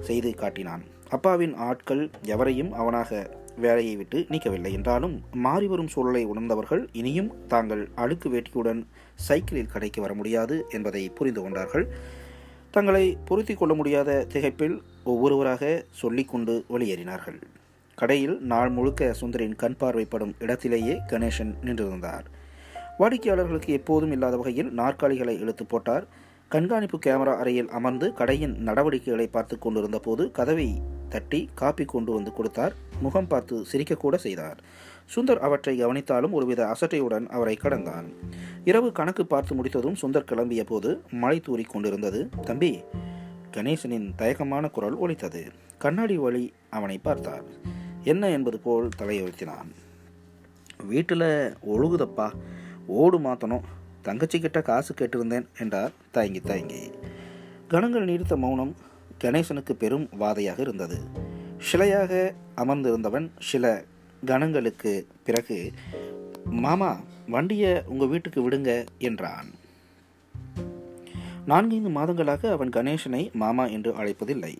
செய்து 0.00 0.34
காட்டினான். 0.34 0.82
அப்பாவின் 1.08 1.54
ஆட்கள் 1.54 2.10
எவரையும் 2.22 2.72
அவனாக 2.72 3.30
வேலையை 3.56 3.96
விட்டு 3.96 4.18
நீக்கவில்லை. 4.28 4.72
என்றாலும் 4.72 5.22
மாறி 5.32 5.66
வரும் 5.66 5.88
சூழலை 5.88 6.24
உணர்ந்தவர்கள் 6.24 6.88
இனியும் 6.92 7.32
தாங்கள் 7.46 7.88
அழுக்கு 7.94 8.30
வேட்டியுடன் 8.30 8.86
சைக்கிளில் 9.16 9.72
கடைக்கு 9.72 10.00
வர 10.00 10.14
முடியாது 10.14 10.66
என்பதை 10.70 11.08
புரிந்து 11.08 11.42
கொண்டார்கள். 11.42 11.86
தங்களை 12.70 13.16
பொருத்தி 13.24 13.54
கொள்ள 13.54 13.74
முடியாத 13.74 14.26
திகைப்பில் 14.32 14.82
ஒவ்வொருவராக 15.04 15.84
சொல்லிக்கொண்டு 15.90 16.64
வெளியேறினார்கள். 16.68 17.38
கடையில் 17.94 18.40
நாள் 18.40 18.70
முழுக்க 18.70 19.14
சுந்தரின் 19.20 19.56
கண் 19.56 19.76
பார்வைப்படும் 19.78 20.34
இடத்திலேயே 20.38 20.94
கணேசன் 21.08 21.52
நின்றிருந்தார். 21.62 22.26
வாடிக்கையாளர்களுக்கு 22.98 23.72
எப்போதும் 23.72 24.10
இல்லாத 24.10 24.36
வகையில் 24.36 24.70
நாற்காலிகளை 24.72 25.34
இழுத்து 25.38 25.66
போட்டார். 25.66 26.06
கண்காணிப்பு 26.48 26.98
கேமரா 27.06 27.32
அறையில் 27.36 27.68
அமர்ந்து 27.68 28.12
கடையின் 28.12 28.54
நடவடிக்கைகளை 28.62 29.26
பார்த்து 29.26 29.58
கொண்டிருந்த 29.58 29.98
போது 29.98 30.30
கதவை 30.30 30.82
தட்டி 31.08 31.48
காப்பி 31.54 31.84
கொண்டு 31.84 32.12
வந்து 32.12 32.32
கொடுத்தார். 32.32 32.74
முகம் 33.00 33.26
பார்த்து 33.26 33.66
சிரிக்கக்கூட 33.72 34.14
செய்தார். 34.14 34.60
சுந்தர் 35.14 35.38
அவற்றை 35.38 35.84
கவனித்தாலும் 35.84 36.30
ஒருவித 36.30 36.60
அசட்டையுடன் 36.66 37.26
அவரை 37.26 37.56
கடந்தான். 37.56 38.08
இரவு 38.64 38.92
கணக்கு 38.92 39.26
பார்த்து 39.26 39.54
முடித்ததும் 39.54 39.96
சுந்தர் 40.02 40.28
கிளம்பிய 40.30 40.62
போது 40.62 41.02
மழை 41.10 41.40
தூறி 41.46 41.64
கொண்டிருந்தது. 41.66 42.28
தம்பி 42.42 42.82
கணேசனின் 43.50 44.08
தயக்கமான 44.16 44.70
குரல் 44.70 44.96
ஒலித்தது. 44.96 45.42
கண்ணாடி 45.78 46.16
வழி 46.16 46.52
அவனை 46.70 46.98
பார்த்தார். 46.98 47.44
என்ன 48.04 48.30
என்பது 48.30 48.58
போல் 48.58 48.88
தலையுறுத்தினான் 48.98 49.70
வீட்டில் 50.86 51.54
ஒழுகுதப்பா. 51.66 52.32
ஓடு 52.86 53.18
மாற்றணும் 53.18 53.66
தங்கச்சி 54.02 54.38
கிட்ட 54.40 54.62
காசு 54.62 54.94
கேட்டிருந்தேன் 54.94 55.46
என்றார் 55.58 55.90
தயங்கி 56.10 56.40
தயங்கி. 56.40 56.90
கணங்கள் 57.68 58.04
நீடித்த 58.04 58.36
மௌனம் 58.36 58.74
கணேசனுக்கு 59.24 59.72
பெரும் 59.72 60.08
வாதையாக 60.20 60.58
இருந்தது. 60.58 60.98
சிலையாக 61.72 62.32
அமர்ந்திருந்தவன் 62.56 63.30
சில 63.38 63.84
கணங்களுக்கு 64.24 65.06
பிறகு 65.24 65.72
மாமா 66.44 67.00
வண்டியை 67.28 67.82
உங்கள் 67.86 68.08
வீட்டுக்கு 68.08 68.50
விடுங்க 68.50 68.86
என்றான். 68.98 69.46
நான்கைந்து 71.46 71.88
மாதங்களாக 71.88 72.50
அவன் 72.50 72.68
கணேசனை 72.68 73.32
மாமா 73.32 73.66
என்று 73.66 73.92
அழைப்பதில்லை. 73.92 74.56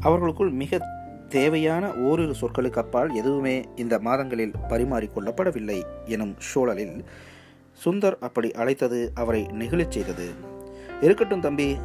அவர்களுக்குள் 0.00 0.50
மிக 0.50 0.88
தேவையான 1.28 1.94
ஓரிரு 1.94 2.34
சொற்களுக்கு 2.40 2.78
அப்பால் 2.78 3.14
எதுவுமே 3.14 3.64
இந்த 3.76 3.98
மாதங்களில் 3.98 4.52
பரிமாறிக்கொள்ளப்படவில்லை 4.68 5.82
எனும் 6.04 6.34
சூழலில் 6.38 7.04
சுந்தர் 7.84 8.16
அப்படி 8.20 8.52
அழைத்தது 8.52 9.10
அவரை 9.14 9.42
நெகிழச் 9.42 9.90
செய்தது. 9.90 10.30
இருக்கட்டும் 11.00 11.40
தம்பி 11.40 11.76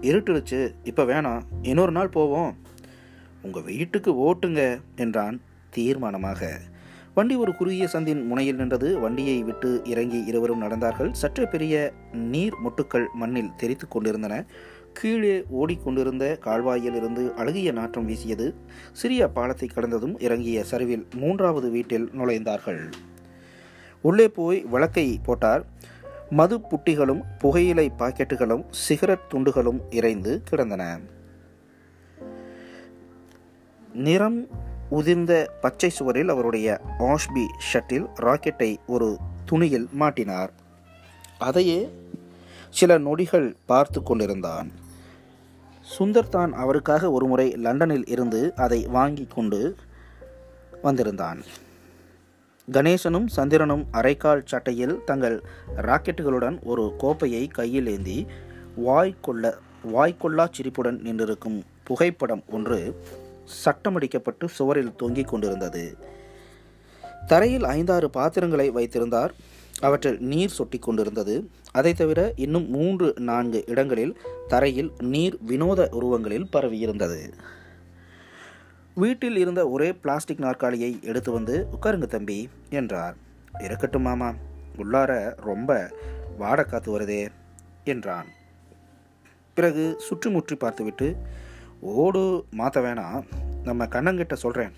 இருட்டுடுச்சு 0.00 0.74
இப்போ 0.84 1.04
வேணாம் 1.04 1.42
இன்னொரு 1.62 1.92
நாள் 1.92 2.08
போவோம். 2.08 2.56
உங்கள் 3.42 3.62
வீட்டுக்கு 3.62 4.14
ஓட்டுங்க 4.14 4.80
என்றான் 4.96 5.40
தீர்மானமாக. 5.76 6.50
வண்டி 7.14 7.36
ஒரு 7.36 7.56
குறுகிய 7.56 7.88
சந்தின் 7.92 8.24
முனையில் 8.24 8.56
நின்றது. 8.56 8.98
வண்டியை 8.98 9.42
விட்டு 9.42 9.82
இறங்கி 9.84 10.24
இருவரும் 10.24 10.62
நடந்தார்கள். 10.62 11.12
சற்று 11.12 11.48
பெரிய 11.48 11.92
நீர் 12.12 12.54
மொட்டுக்கள் 12.64 13.06
மண்ணில் 13.14 13.54
தெரித்து 13.56 13.88
கொண்டிருந்தன. 13.88 14.44
கீழே 14.92 15.44
ஓடிக்கொண்டிருந்த 15.50 16.38
கால்வாயில் 16.38 16.94
இருந்து 16.94 17.34
அழகிய 17.34 17.72
நாற்றம் 17.72 18.06
வீசியது. 18.06 18.54
சிறிய 18.92 19.28
பாலத்தை 19.28 19.68
கடந்ததும் 19.68 20.18
இறங்கிய 20.18 20.64
சரிவில் 20.64 21.06
மூன்றாவது 21.16 21.70
வீட்டில் 21.70 22.10
நுழைந்தார்கள். 22.18 22.92
உள்ளே 24.02 24.28
போய் 24.28 24.60
விளக்கை 24.64 25.20
போட்டார். 25.22 25.64
மது 26.30 26.58
புட்டிகளும் 26.58 27.22
புகையிலை 27.38 27.92
பாக்கெட்டுகளும் 27.98 28.64
சிகரெட் 28.70 29.28
துண்டுகளும் 29.32 29.80
இறைந்து 29.90 30.42
கிடந்தன. 30.42 30.98
நிறம் 33.94 34.46
உதிர்ந்த 34.90 35.32
பச்சை 35.60 35.90
சுவரில் 35.90 36.28
அவருடைய 36.28 36.80
ஆஷ்பி 36.98 37.46
ஷட்டில் 37.72 38.06
ராக்கெட்டை 38.16 38.76
ஒரு 38.86 39.08
துணியில் 39.44 39.88
மாட்டினார். 40.00 40.50
அதையே 41.38 41.80
சில 42.70 42.98
நொடிகள் 42.98 43.56
பார்த்து 43.66 44.02
கொண்டிருந்தான். 44.02 44.68
சுந்தர் 45.98 46.28
தான் 46.28 46.52
அவருக்காக 46.52 47.10
ஒருமுறை 47.10 47.50
லண்டனில் 47.50 48.06
இருந்து 48.06 48.54
அதை 48.54 48.86
வாங்கி 48.86 49.26
கொண்டு 49.26 49.76
வந்திருந்தான். 50.82 51.40
கணேசனும் 52.68 53.26
சந்திரனும் 53.26 53.84
அரைக்கால் 53.92 54.44
சட்டையில் 54.44 55.04
தங்கள் 55.04 55.36
ராக்கெட்டுகளுடன் 55.76 56.56
ஒரு 56.62 56.94
கோப்பையை 56.98 57.48
கையில் 57.48 57.86
ஏந்தி 57.86 58.26
வாய்க்கொள்ள 58.76 59.54
வாய்க்கொள்ளா 59.94 60.44
சிரிப்புடன் 60.50 60.98
நின்றிருக்கும் 61.02 61.58
புகைப்படம் 61.84 62.42
ஒன்று 62.48 62.80
சட்டமடிக்கப்பட்டு 63.64 64.44
சுவரில் 64.44 64.96
தொங்கிக் 64.96 65.28
கொண்டிருந்தது. 65.28 65.98
தரையில் 67.26 67.64
ஐந்தாறு 67.64 68.10
பாத்திரங்களை 68.10 68.70
வைத்திருந்தார். 68.70 69.34
அவற்றில் 69.80 70.20
நீர் 70.20 70.56
சொட்டி 70.58 70.78
கொண்டிருந்தது. 70.78 71.50
அதை 71.72 71.94
தவிர 71.94 72.32
இன்னும் 72.36 72.70
மூன்று 72.70 73.14
நான்கு 73.18 73.64
இடங்களில் 73.66 74.20
தரையில் 74.48 74.92
நீர் 75.02 75.38
வினோத 75.46 75.88
உருவங்களில் 75.90 76.48
பரவியிருந்தது. 76.52 77.32
வீட்டில் 78.94 79.36
இருந்த 79.36 79.68
ஒரே 79.68 79.92
பிளாஸ்டிக் 79.92 80.40
நாற்காலியை 80.40 80.98
எடுத்து 81.02 81.32
வந்து 81.32 81.66
உட்காருங்க 81.72 82.06
தம்பி 82.06 82.48
என்றார். 82.70 83.16
இருக்கட்டும் 83.58 84.02
மாமா 84.02 84.34
உள்ளார 84.78 85.34
ரொம்ப 85.34 85.90
வாட 86.38 86.64
காத்து 86.64 86.98
வருதே 86.98 87.28
என்றான். 87.84 88.26
பிறகு 89.54 90.00
சுற்றுமுற்றி 90.08 90.54
பார்த்துவிட்டு 90.54 91.16
ஓடு 91.80 92.44
மாற்ற 92.50 92.80
வேணாம் 92.82 93.24
நம்ம 93.64 93.84
கண்ணங்கிட்ட 93.84 94.32
சொல்கிறேன் 94.32 94.72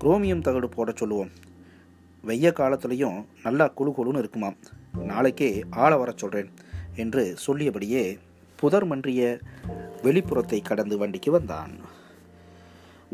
குரோமியம் 0.00 0.40
தகடு 0.40 0.68
போட 0.68 0.92
சொல்லுவோம். 0.94 1.30
வெய்ய 2.22 2.52
காலத்துலேயும் 2.56 3.24
நல்லா 3.42 3.66
குழு 3.66 3.90
குழுன்னு 3.90 4.18
இருக்குமாம். 4.18 4.56
நாளைக்கே 5.04 5.64
ஆள 5.70 5.96
வர 5.96 6.12
சொல்கிறேன் 6.16 6.50
என்று 6.96 7.36
சொல்லியபடியே 7.46 8.18
புதர் 8.56 8.84
மன்றிய 8.84 9.38
வெளிப்புறத்தை 10.02 10.62
கடந்து 10.62 10.98
வண்டிக்கு 10.98 11.30
வந்தான். 11.30 11.70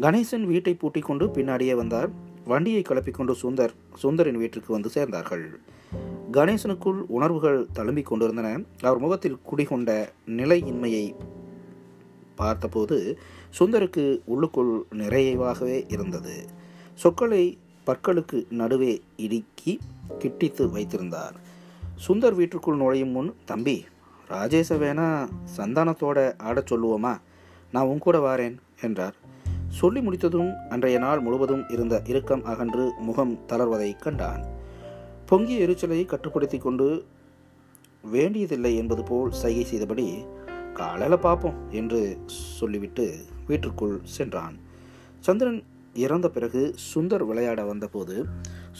கணேசன் 0.00 0.44
வீட்டை 0.44 0.74
பூட்டிக் 0.74 1.04
கொண்டு 1.04 1.26
பின்னாடியே 1.26 1.74
வந்தார். 1.74 2.10
வண்டியை 2.44 2.82
கிளப்பிக்கொண்டு 2.88 3.34
சுந்தர் 3.42 3.74
சுந்தரின் 4.02 4.38
வீட்டிற்கு 4.38 4.72
வந்து 4.72 4.90
சேர்ந்தார்கள். 4.94 5.46
கணேசனுக்குள் 6.32 7.04
உணர்வுகள் 7.08 7.66
தழும்பிக் 7.74 8.06
கொண்டிருந்தன. 8.06 8.60
அவர் 8.80 8.98
முகத்தில் 8.98 9.38
குடிகொண்ட 9.42 10.08
நிலையின்மையை 10.26 11.14
பார்த்தபோது 12.34 13.18
சுந்தருக்கு 13.58 14.20
உள்ளுக்குள் 14.24 14.84
நிறைவாகவே 14.92 15.84
இருந்தது. 15.88 16.46
சொற்களை 16.94 17.58
பற்களுக்கு 17.86 18.44
நடுவே 18.50 19.02
இடுக்கி 19.16 19.78
கிட்டித்து 20.18 20.70
வைத்திருந்தார். 20.70 21.34
சுந்தர் 22.08 22.34
வீட்டுக்குள் 22.34 22.76
நுழையும் 22.76 23.08
முன் 23.08 23.34
தம்பி 23.44 23.84
ராஜேஷ 24.28 24.68
வேணா 24.68 25.28
சந்தானத்தோட 25.56 26.38
ஆடச் 26.38 26.72
சொல்லுவோமா? 26.72 27.18
நான் 27.72 27.86
உன் 27.86 27.98
கூட 27.98 28.18
வாரேன் 28.18 28.56
என்றார். 28.82 29.14
சொல்லி 29.68 30.00
முடித்ததும் 30.00 30.52
அன்றைய 30.70 30.98
நாள் 30.98 31.20
முழுவதும் 31.20 31.68
இருந்த 31.68 32.02
இறுக்கம் 32.06 32.44
அகன்று 32.44 32.92
முகம் 32.98 33.38
தளர்வதை 33.48 33.98
கண்டான். 33.98 34.44
பொங்கிய 35.26 35.58
எரிச்சலை 35.58 36.04
கட்டுப்படுத்தி 36.04 36.58
கொண்டு 36.58 37.04
வேண்டியதில்லை 38.10 38.76
என்பது 38.76 39.02
போல் 39.02 39.32
சைகை 39.32 39.64
செய்தபடி 39.64 40.24
காலையில் 40.80 41.24
பார்ப்போம் 41.26 41.58
என்று 41.80 42.00
சொல்லிவிட்டு 42.58 43.06
வீட்டிற்குள் 43.48 43.96
சென்றான். 44.16 44.56
சந்திரன் 45.26 45.60
இறந்த 46.04 46.28
பிறகு 46.36 46.62
சுந்தர் 46.86 47.24
விளையாட 47.30 47.60
வந்தபோது 47.64 48.14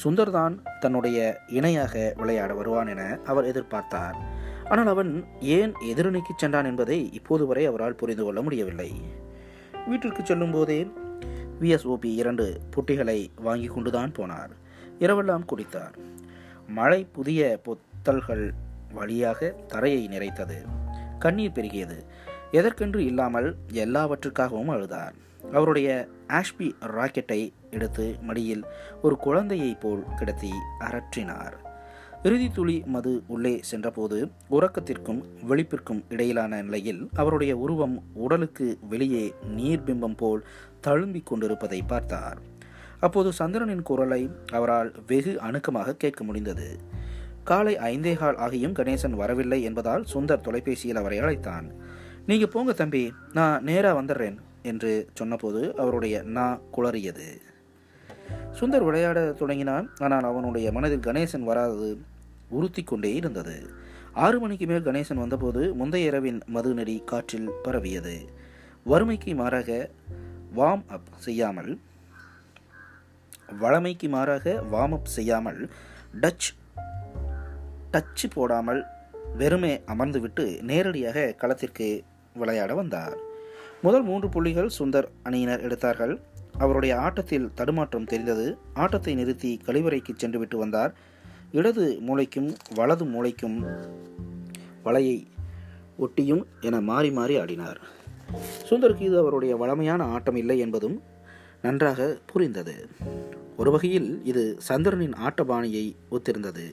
சுந்தர் 0.03 0.33
தான் 0.37 0.55
தன்னுடைய 0.81 1.19
இணையாக 1.59 2.15
விளையாட 2.17 2.55
வருவான் 2.55 2.91
என 2.95 3.03
அவர் 3.25 3.49
எதிர்பார்த்தார். 3.51 4.17
ஆனால் 4.71 4.87
அவன் 4.87 5.13
ஏன் 5.59 5.73
எதிரணிக்கு 5.91 6.33
சென்றான் 6.37 6.69
என்பதை 6.71 6.99
இப்போது 7.13 7.47
வரை 7.47 7.65
அவரால் 7.67 7.99
புரிந்து 8.03 8.25
கொள்ள 8.25 8.43
முடியவில்லை. 8.43 8.91
வீட்டிற்கு 9.89 10.23
செல்லும் 10.25 10.55
போதே 10.57 10.79
விஎஸ்ஓபி 11.61 12.11
இரண்டு 12.23 12.47
புட்டிகளை 12.75 13.19
வாங்கி 13.47 13.67
கொண்டுதான் 13.67 14.15
போனார். 14.19 14.53
இரவெல்லாம் 14.99 15.49
குடித்தார். 15.51 15.97
மழை 16.79 17.01
புதிய 17.17 17.61
பொத்தல்கள் 17.67 18.47
வழியாக 18.95 19.49
தரையை 19.73 20.03
நிறைத்தது. 20.15 20.59
கண்ணீர் 21.25 21.55
பெருகியது. 21.55 21.99
எதற்கென்று 22.51 23.05
இல்லாமல் 23.05 23.57
எல்லாவற்றுக்காகவும் 23.73 24.73
அழுதார். 24.75 25.15
அவருடைய 25.53 26.09
ஆஷ்பி 26.29 26.67
ராக்கெட்டை 26.83 27.53
எடுத்து 27.71 28.17
மடியில் 28.23 28.65
ஒரு 29.03 29.17
குழந்தையைப் 29.17 29.81
போல் 29.81 30.05
கிடத்தி 30.17 30.51
அரற்றினார். 30.81 31.57
இறுதி 32.23 32.49
துளி 32.51 32.83
மது 32.87 33.23
உள்ளே 33.27 33.59
சென்றபோது 33.63 34.29
உறக்கத்திற்கும் 34.51 35.23
வெளிப்பிற்கும் 35.49 36.05
இடையிலான 36.09 36.63
நிலையில் 36.63 37.09
அவருடைய 37.15 37.57
உருவம் 37.57 38.03
உடலுக்கு 38.15 38.79
வெளியே 38.89 39.35
நீர்பிம்பம் 39.57 40.17
போல் 40.17 40.47
தழும்பிக் 40.87 41.27
கொண்டிருப்பதை 41.27 41.83
பார்த்தார். 41.83 42.39
அப்போது 43.01 43.33
சந்திரனின் 43.33 43.83
குரலை 43.83 44.31
அவரால் 44.53 44.93
வெகு 45.07 45.39
அணுக்கமாக 45.43 45.97
கேட்க 45.97 46.25
முடிந்தது. 46.25 46.69
காலை 47.45 47.77
ஐந்தே 47.77 48.15
கால் 48.15 48.37
ஆகியும் 48.37 48.73
கணேசன் 48.73 49.11
வரவில்லை 49.11 49.63
என்பதால் 49.63 50.05
சுந்தர் 50.15 50.41
தொலைபேசியில் 50.41 50.97
அவரை 50.97 51.19
அழைத்தான். 51.19 51.73
நீங்க 52.27 52.47
போங்க 52.47 52.73
தம்பி 52.73 53.13
நான் 53.33 53.63
நேரா 53.63 53.97
வந்துடுறேன் 53.97 54.37
என்று 54.63 55.09
சொன்னபோது 55.15 55.77
அவருடைய 55.77 56.23
நா 56.23 56.61
குளறியது. 56.77 57.29
சுந்தர் 58.61 58.85
விளையாட 58.85 59.33
தொடங்கினான். 59.33 59.91
ஆனால் 59.99 60.25
அவனுடைய 60.25 60.73
மனதில் 60.73 60.99
கணேசன் 60.99 61.45
வராதது 61.45 62.01
உறுத்தி 62.49 62.83
கொண்டே 62.83 63.15
இருந்தது. 63.15 63.71
ஆறு 64.13 64.41
மணிக்கு 64.41 64.67
மேல் 64.67 64.87
கணேசன் 64.87 65.15
வந்தபோது 65.15 65.75
முந்தைய 65.75 66.07
இரவின் 66.07 66.41
மது 66.47 66.75
நெறி 66.75 67.03
காற்றில் 67.05 67.51
பரவியது. 67.63 68.29
வறுமைக்கு 68.85 69.35
மாறாக 69.35 69.91
வார்ம் 70.57 70.83
அப் 70.89 71.13
செய்யாமல் 71.19 71.79
வளமைக்கு 73.61 74.09
மாறாக 74.09 74.63
வார்ம் 74.73 74.93
அப் 74.93 75.05
செய்யாமல் 75.05 75.71
டச் 76.21 76.51
டச்சு 77.95 78.29
போடாமல் 78.29 78.81
வெறுமே 79.39 79.73
அமர்ந்துவிட்டு 79.93 80.45
நேரடியாக 80.71 81.27
களத்திற்கு 81.39 81.89
விளையாட 82.35 82.73
வந்தார். 82.75 83.15
முதல் 83.83 84.05
மூன்று 84.09 84.29
புள்ளிகள் 84.29 84.71
சுந்தர் 84.79 85.09
அணியினர் 85.23 85.61
எடுத்தார்கள். 85.61 86.15
அவருடைய 86.59 86.93
ஆட்டத்தில் 86.99 87.47
தடுமாற்றம் 87.55 88.11
தெரிந்தது. 88.13 88.47
ஆட்டத்தை 88.75 89.13
நிறுத்தி 89.15 89.51
கழிவறைக்கு 89.67 90.13
சென்றுவிட்டு 90.17 90.59
வந்தார். 90.59 90.93
இடது 91.53 91.87
மூளைக்கும் 92.07 92.51
வலது 92.75 93.05
மூளைக்கும் 93.05 93.59
வலையை 94.85 95.17
ஒட்டியும் 95.99 96.45
என 96.61 96.81
மாறி 96.91 97.11
மாறி 97.11 97.35
ஆடினார். 97.39 97.81
சுந்தருக்கு 98.69 99.05
இது 99.09 99.19
அவருடைய 99.19 99.57
வளமையான 99.57 100.05
ஆட்டம் 100.15 100.39
இல்லை 100.43 100.57
என்பதும் 100.59 100.97
நன்றாக 101.63 102.09
புரிந்தது. 102.33 102.77
ஒரு 103.57 103.71
வகையில் 103.71 104.09
இது 104.25 104.43
சந்திரனின் 104.59 105.17
ஆட்டபாணியை 105.27 105.85
ஒத்திருந்தது. 106.11 106.67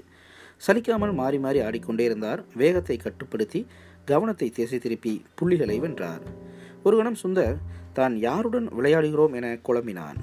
சலிக்காமல் 0.68 1.14
மாறி 1.14 1.40
மாறி 1.40 1.60
ஆடிக்கொண்டே 1.60 2.04
இருந்தார். 2.04 2.44
வேகத்தை 2.56 2.98
கட்டுப்படுத்தி 2.98 3.68
கவனத்தை 4.06 4.50
திசை 4.50 4.80
திருப்பி 4.80 5.14
புள்ளிகளை 5.36 5.80
வென்றார். 5.80 6.24
ஒரு 6.84 6.98
கணம் 6.98 7.20
சுந்தர் 7.24 7.58
தான் 7.94 8.18
யாருடன் 8.18 8.68
விளையாடுகிறோம் 8.78 9.34
என 9.34 9.48
குழம்பினான். 9.64 10.20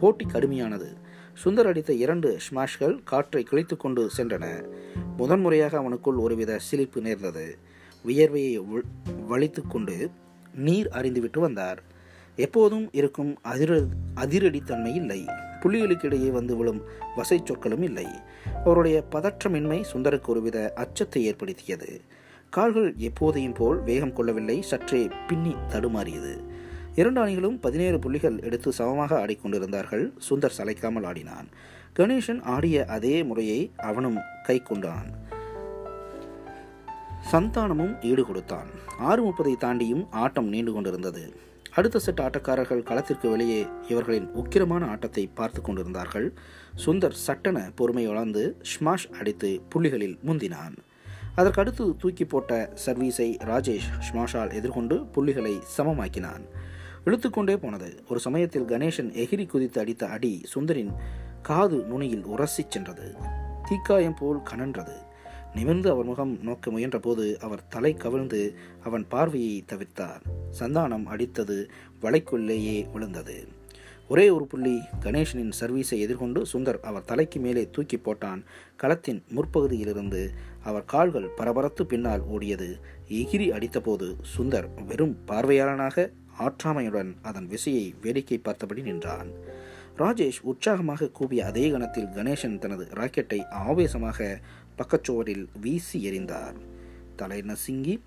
போட்டி 0.00 0.26
கடுமையானது. 0.26 0.88
சுந்தர் 1.44 1.68
அடித்த 1.70 1.92
இரண்டு 1.92 2.28
ஸ்மாஷ்கள் 2.46 2.94
காற்றை 3.04 3.42
கிழித்து 3.42 3.76
கொண்டு 3.76 4.10
சென்றன. 4.16 4.46
முதன்முறையாக 5.16 5.74
அவனுக்குள் 5.78 6.22
ஒருவித 6.24 6.58
சிலிப்பு 6.58 7.00
நேர்ந்தது. 7.00 7.46
வியர்வையை 8.04 8.52
வலித்து 9.30 9.62
கொண்டு 9.68 10.10
நீர் 10.54 10.88
அறிந்துவிட்டு 10.88 11.40
வந்தார். 11.40 11.82
எப்போதும் 12.36 12.88
இருக்கும் 12.92 13.38
அதிர 13.42 13.80
அதிரடித்தன்மை 14.14 14.94
இல்லை. 14.94 15.20
புள்ளிகளுக்கிடையே 15.62 16.30
வந்து 16.30 16.56
விழும் 16.56 16.80
வசை 17.16 17.38
சொற்களும் 17.44 17.82
இல்லை. 17.82 18.06
அவருடைய 18.64 18.98
பதற்றமின்மை 19.12 19.80
சுந்தருக்கு 19.92 20.30
ஒருவித 20.34 20.72
அச்சத்தை 20.74 21.22
ஏற்படுத்தியது. 21.24 21.90
கால்கள் 22.50 22.90
எப்போதையும் 23.08 23.54
போல் 23.54 23.80
வேகம் 23.82 24.12
கொள்ளவில்லை 24.12 24.62
சற்றே 24.62 25.08
பின்னி 25.28 25.54
தடுமாறியது. 25.72 26.34
இரண்டு 26.94 27.20
அணிகளும் 27.20 27.58
பதினேழு 27.60 27.98
புள்ளிகள் 27.98 28.38
எடுத்து 28.40 28.72
சமமாக 28.72 29.26
ஆடிக்கொண்டிருந்தார்கள். 29.26 30.04
சுந்தர் 30.28 30.56
சளைக்காமல் 30.58 31.06
ஆடினான். 31.06 31.48
கணேசன் 31.98 32.40
ஆடிய 32.54 32.84
அதே 32.96 33.16
முறையை 33.22 33.60
அவனும் 33.76 34.18
கை 34.42 34.58
கொண்டான் 34.62 35.08
சந்தானமும் 37.30 37.94
ஈடு 38.02 38.22
கொடுத்தான் 38.26 38.68
ஆறு 38.98 39.20
முப்பதை 39.24 39.54
தாண்டியும் 39.60 40.04
ஆட்டம் 40.10 40.48
நீண்டு 40.48 40.72
கொண்டிருந்தது. 40.72 41.24
அடுத்த 41.78 41.98
செட் 41.98 42.18
ஆட்டக்காரர்கள் 42.18 42.82
களத்திற்கு 42.82 43.30
வெளியே 43.30 43.66
இவர்களின் 43.88 44.28
உக்கிரமான 44.34 44.88
ஆட்டத்தை 44.88 45.26
பார்த்து 45.26 45.60
கொண்டிருந்தார்கள். 45.60 46.32
சுந்தர் 46.86 47.10
சட்டென 47.10 47.70
பொறுமை 47.74 48.06
வளர்ந்து 48.06 48.56
ஸ்மாஷ் 48.62 49.08
அடித்து 49.18 49.60
புள்ளிகளில் 49.74 50.18
முந்தினான். 50.26 50.76
அதற்கடுத்து 51.36 51.96
தூக்கி 51.96 52.24
போட்ட 52.24 52.72
சர்வீஸை 52.86 53.28
ராஜேஷ் 53.50 53.88
ஸ்மாஷால் 54.12 54.52
எதிர்கொண்டு 54.52 55.06
புள்ளிகளை 55.06 55.54
சமமாக்கினான். 55.76 56.44
இழுத்துக்கொண்டே 57.04 57.56
போனது. 57.56 58.02
ஒரு 58.08 58.20
சமயத்தில் 58.20 58.68
கணேசன் 58.68 59.12
எகிரி 59.24 59.46
குதித்து 59.46 59.80
அடித்த 59.80 60.06
அடி 60.06 60.44
சுந்தரின் 60.54 60.94
காது 61.42 61.76
நுனியில் 61.76 62.26
உரசிச் 62.26 62.70
சென்றது. 62.70 63.14
தீக்காயம் 63.68 64.16
போல் 64.18 64.42
கனன்றது. 64.50 64.96
நிமிர்ந்து 65.54 65.90
அவர் 65.90 66.04
முகம் 66.04 66.38
நோக்க 66.42 66.70
முயன்றபோது 66.70 67.36
அவர் 67.36 67.68
தலை 67.68 67.94
கவிழ்ந்து 67.94 68.54
அவன் 68.82 69.06
பார்வையை 69.08 69.64
தவிர்த்தார் 69.66 70.22
சந்தானம் 70.60 71.06
அடித்தது 71.06 71.68
வலைக்குள்ளேயே 72.02 72.90
விழுந்தது. 72.92 73.48
ஒரே 74.08 74.30
ஒரு 74.30 74.46
புள்ளி 74.46 74.80
கணேசனின் 75.00 75.52
சர்வீஸை 75.60 75.98
எதிர்கொண்டு 75.98 76.46
சுந்தர் 76.52 76.80
அவர் 76.80 77.04
தலைக்கு 77.04 77.40
மேலே 77.40 77.68
தூக்கி 77.70 77.96
போட்டான். 77.96 78.42
களத்தின் 78.82 79.22
முற்பகுதியிலிருந்து 79.34 80.28
அவர் 80.64 80.84
கால்கள் 80.84 81.28
பரபரத்து 81.28 81.86
பின்னால் 81.86 82.20
ஓடியது. 82.20 82.80
எகிரி 83.08 83.48
அடித்தபோது 83.50 84.16
சுந்தர் 84.36 84.84
வெறும் 84.86 85.16
பார்வையாளனாக 85.26 86.12
ஆற்றாமையுடன் 86.38 87.16
அதன் 87.22 87.46
விசையை 87.46 87.94
வேடிக்கை 88.00 88.38
பார்த்தபடி 88.38 88.82
நின்றான். 88.82 89.30
ராஜேஷ் 89.96 90.40
உற்சாகமாக 90.42 91.08
கூவிய 91.08 91.44
அதே 91.44 91.70
கணத்தில் 91.70 92.06
கணேசன் 92.06 92.58
தனது 92.58 92.88
ராக்கெட்டை 92.94 93.48
ஆவேசமாக 93.48 94.40
பக்கச்சுவரில் 94.78 95.46
வீசி 95.60 96.10
எறிந்தார். 96.10 96.54
தலை 97.16 97.40
நசுங்கி 97.40 98.02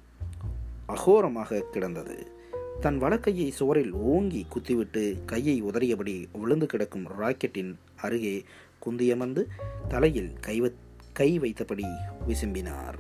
அகோரமாக 0.88 1.60
கிடந்தது. 1.60 2.32
தன் 2.80 3.02
வலக்கையை 3.02 3.50
சுவரில் 3.50 3.92
ஓங்கி 3.92 4.46
குத்திவிட்டு 4.50 5.18
கையை 5.26 5.64
உதறியபடி 5.64 6.26
விழுந்து 6.34 6.66
கிடக்கும் 6.66 7.08
ராக்கெட்டின் 7.20 7.76
அருகே 8.02 8.44
குந்தியமர்ந்து 8.86 9.44
தலையில் 9.88 10.34
கை 10.42 10.74
கை 11.14 11.40
வைத்தபடி 11.40 11.86
விசும்பினார். 12.28 13.00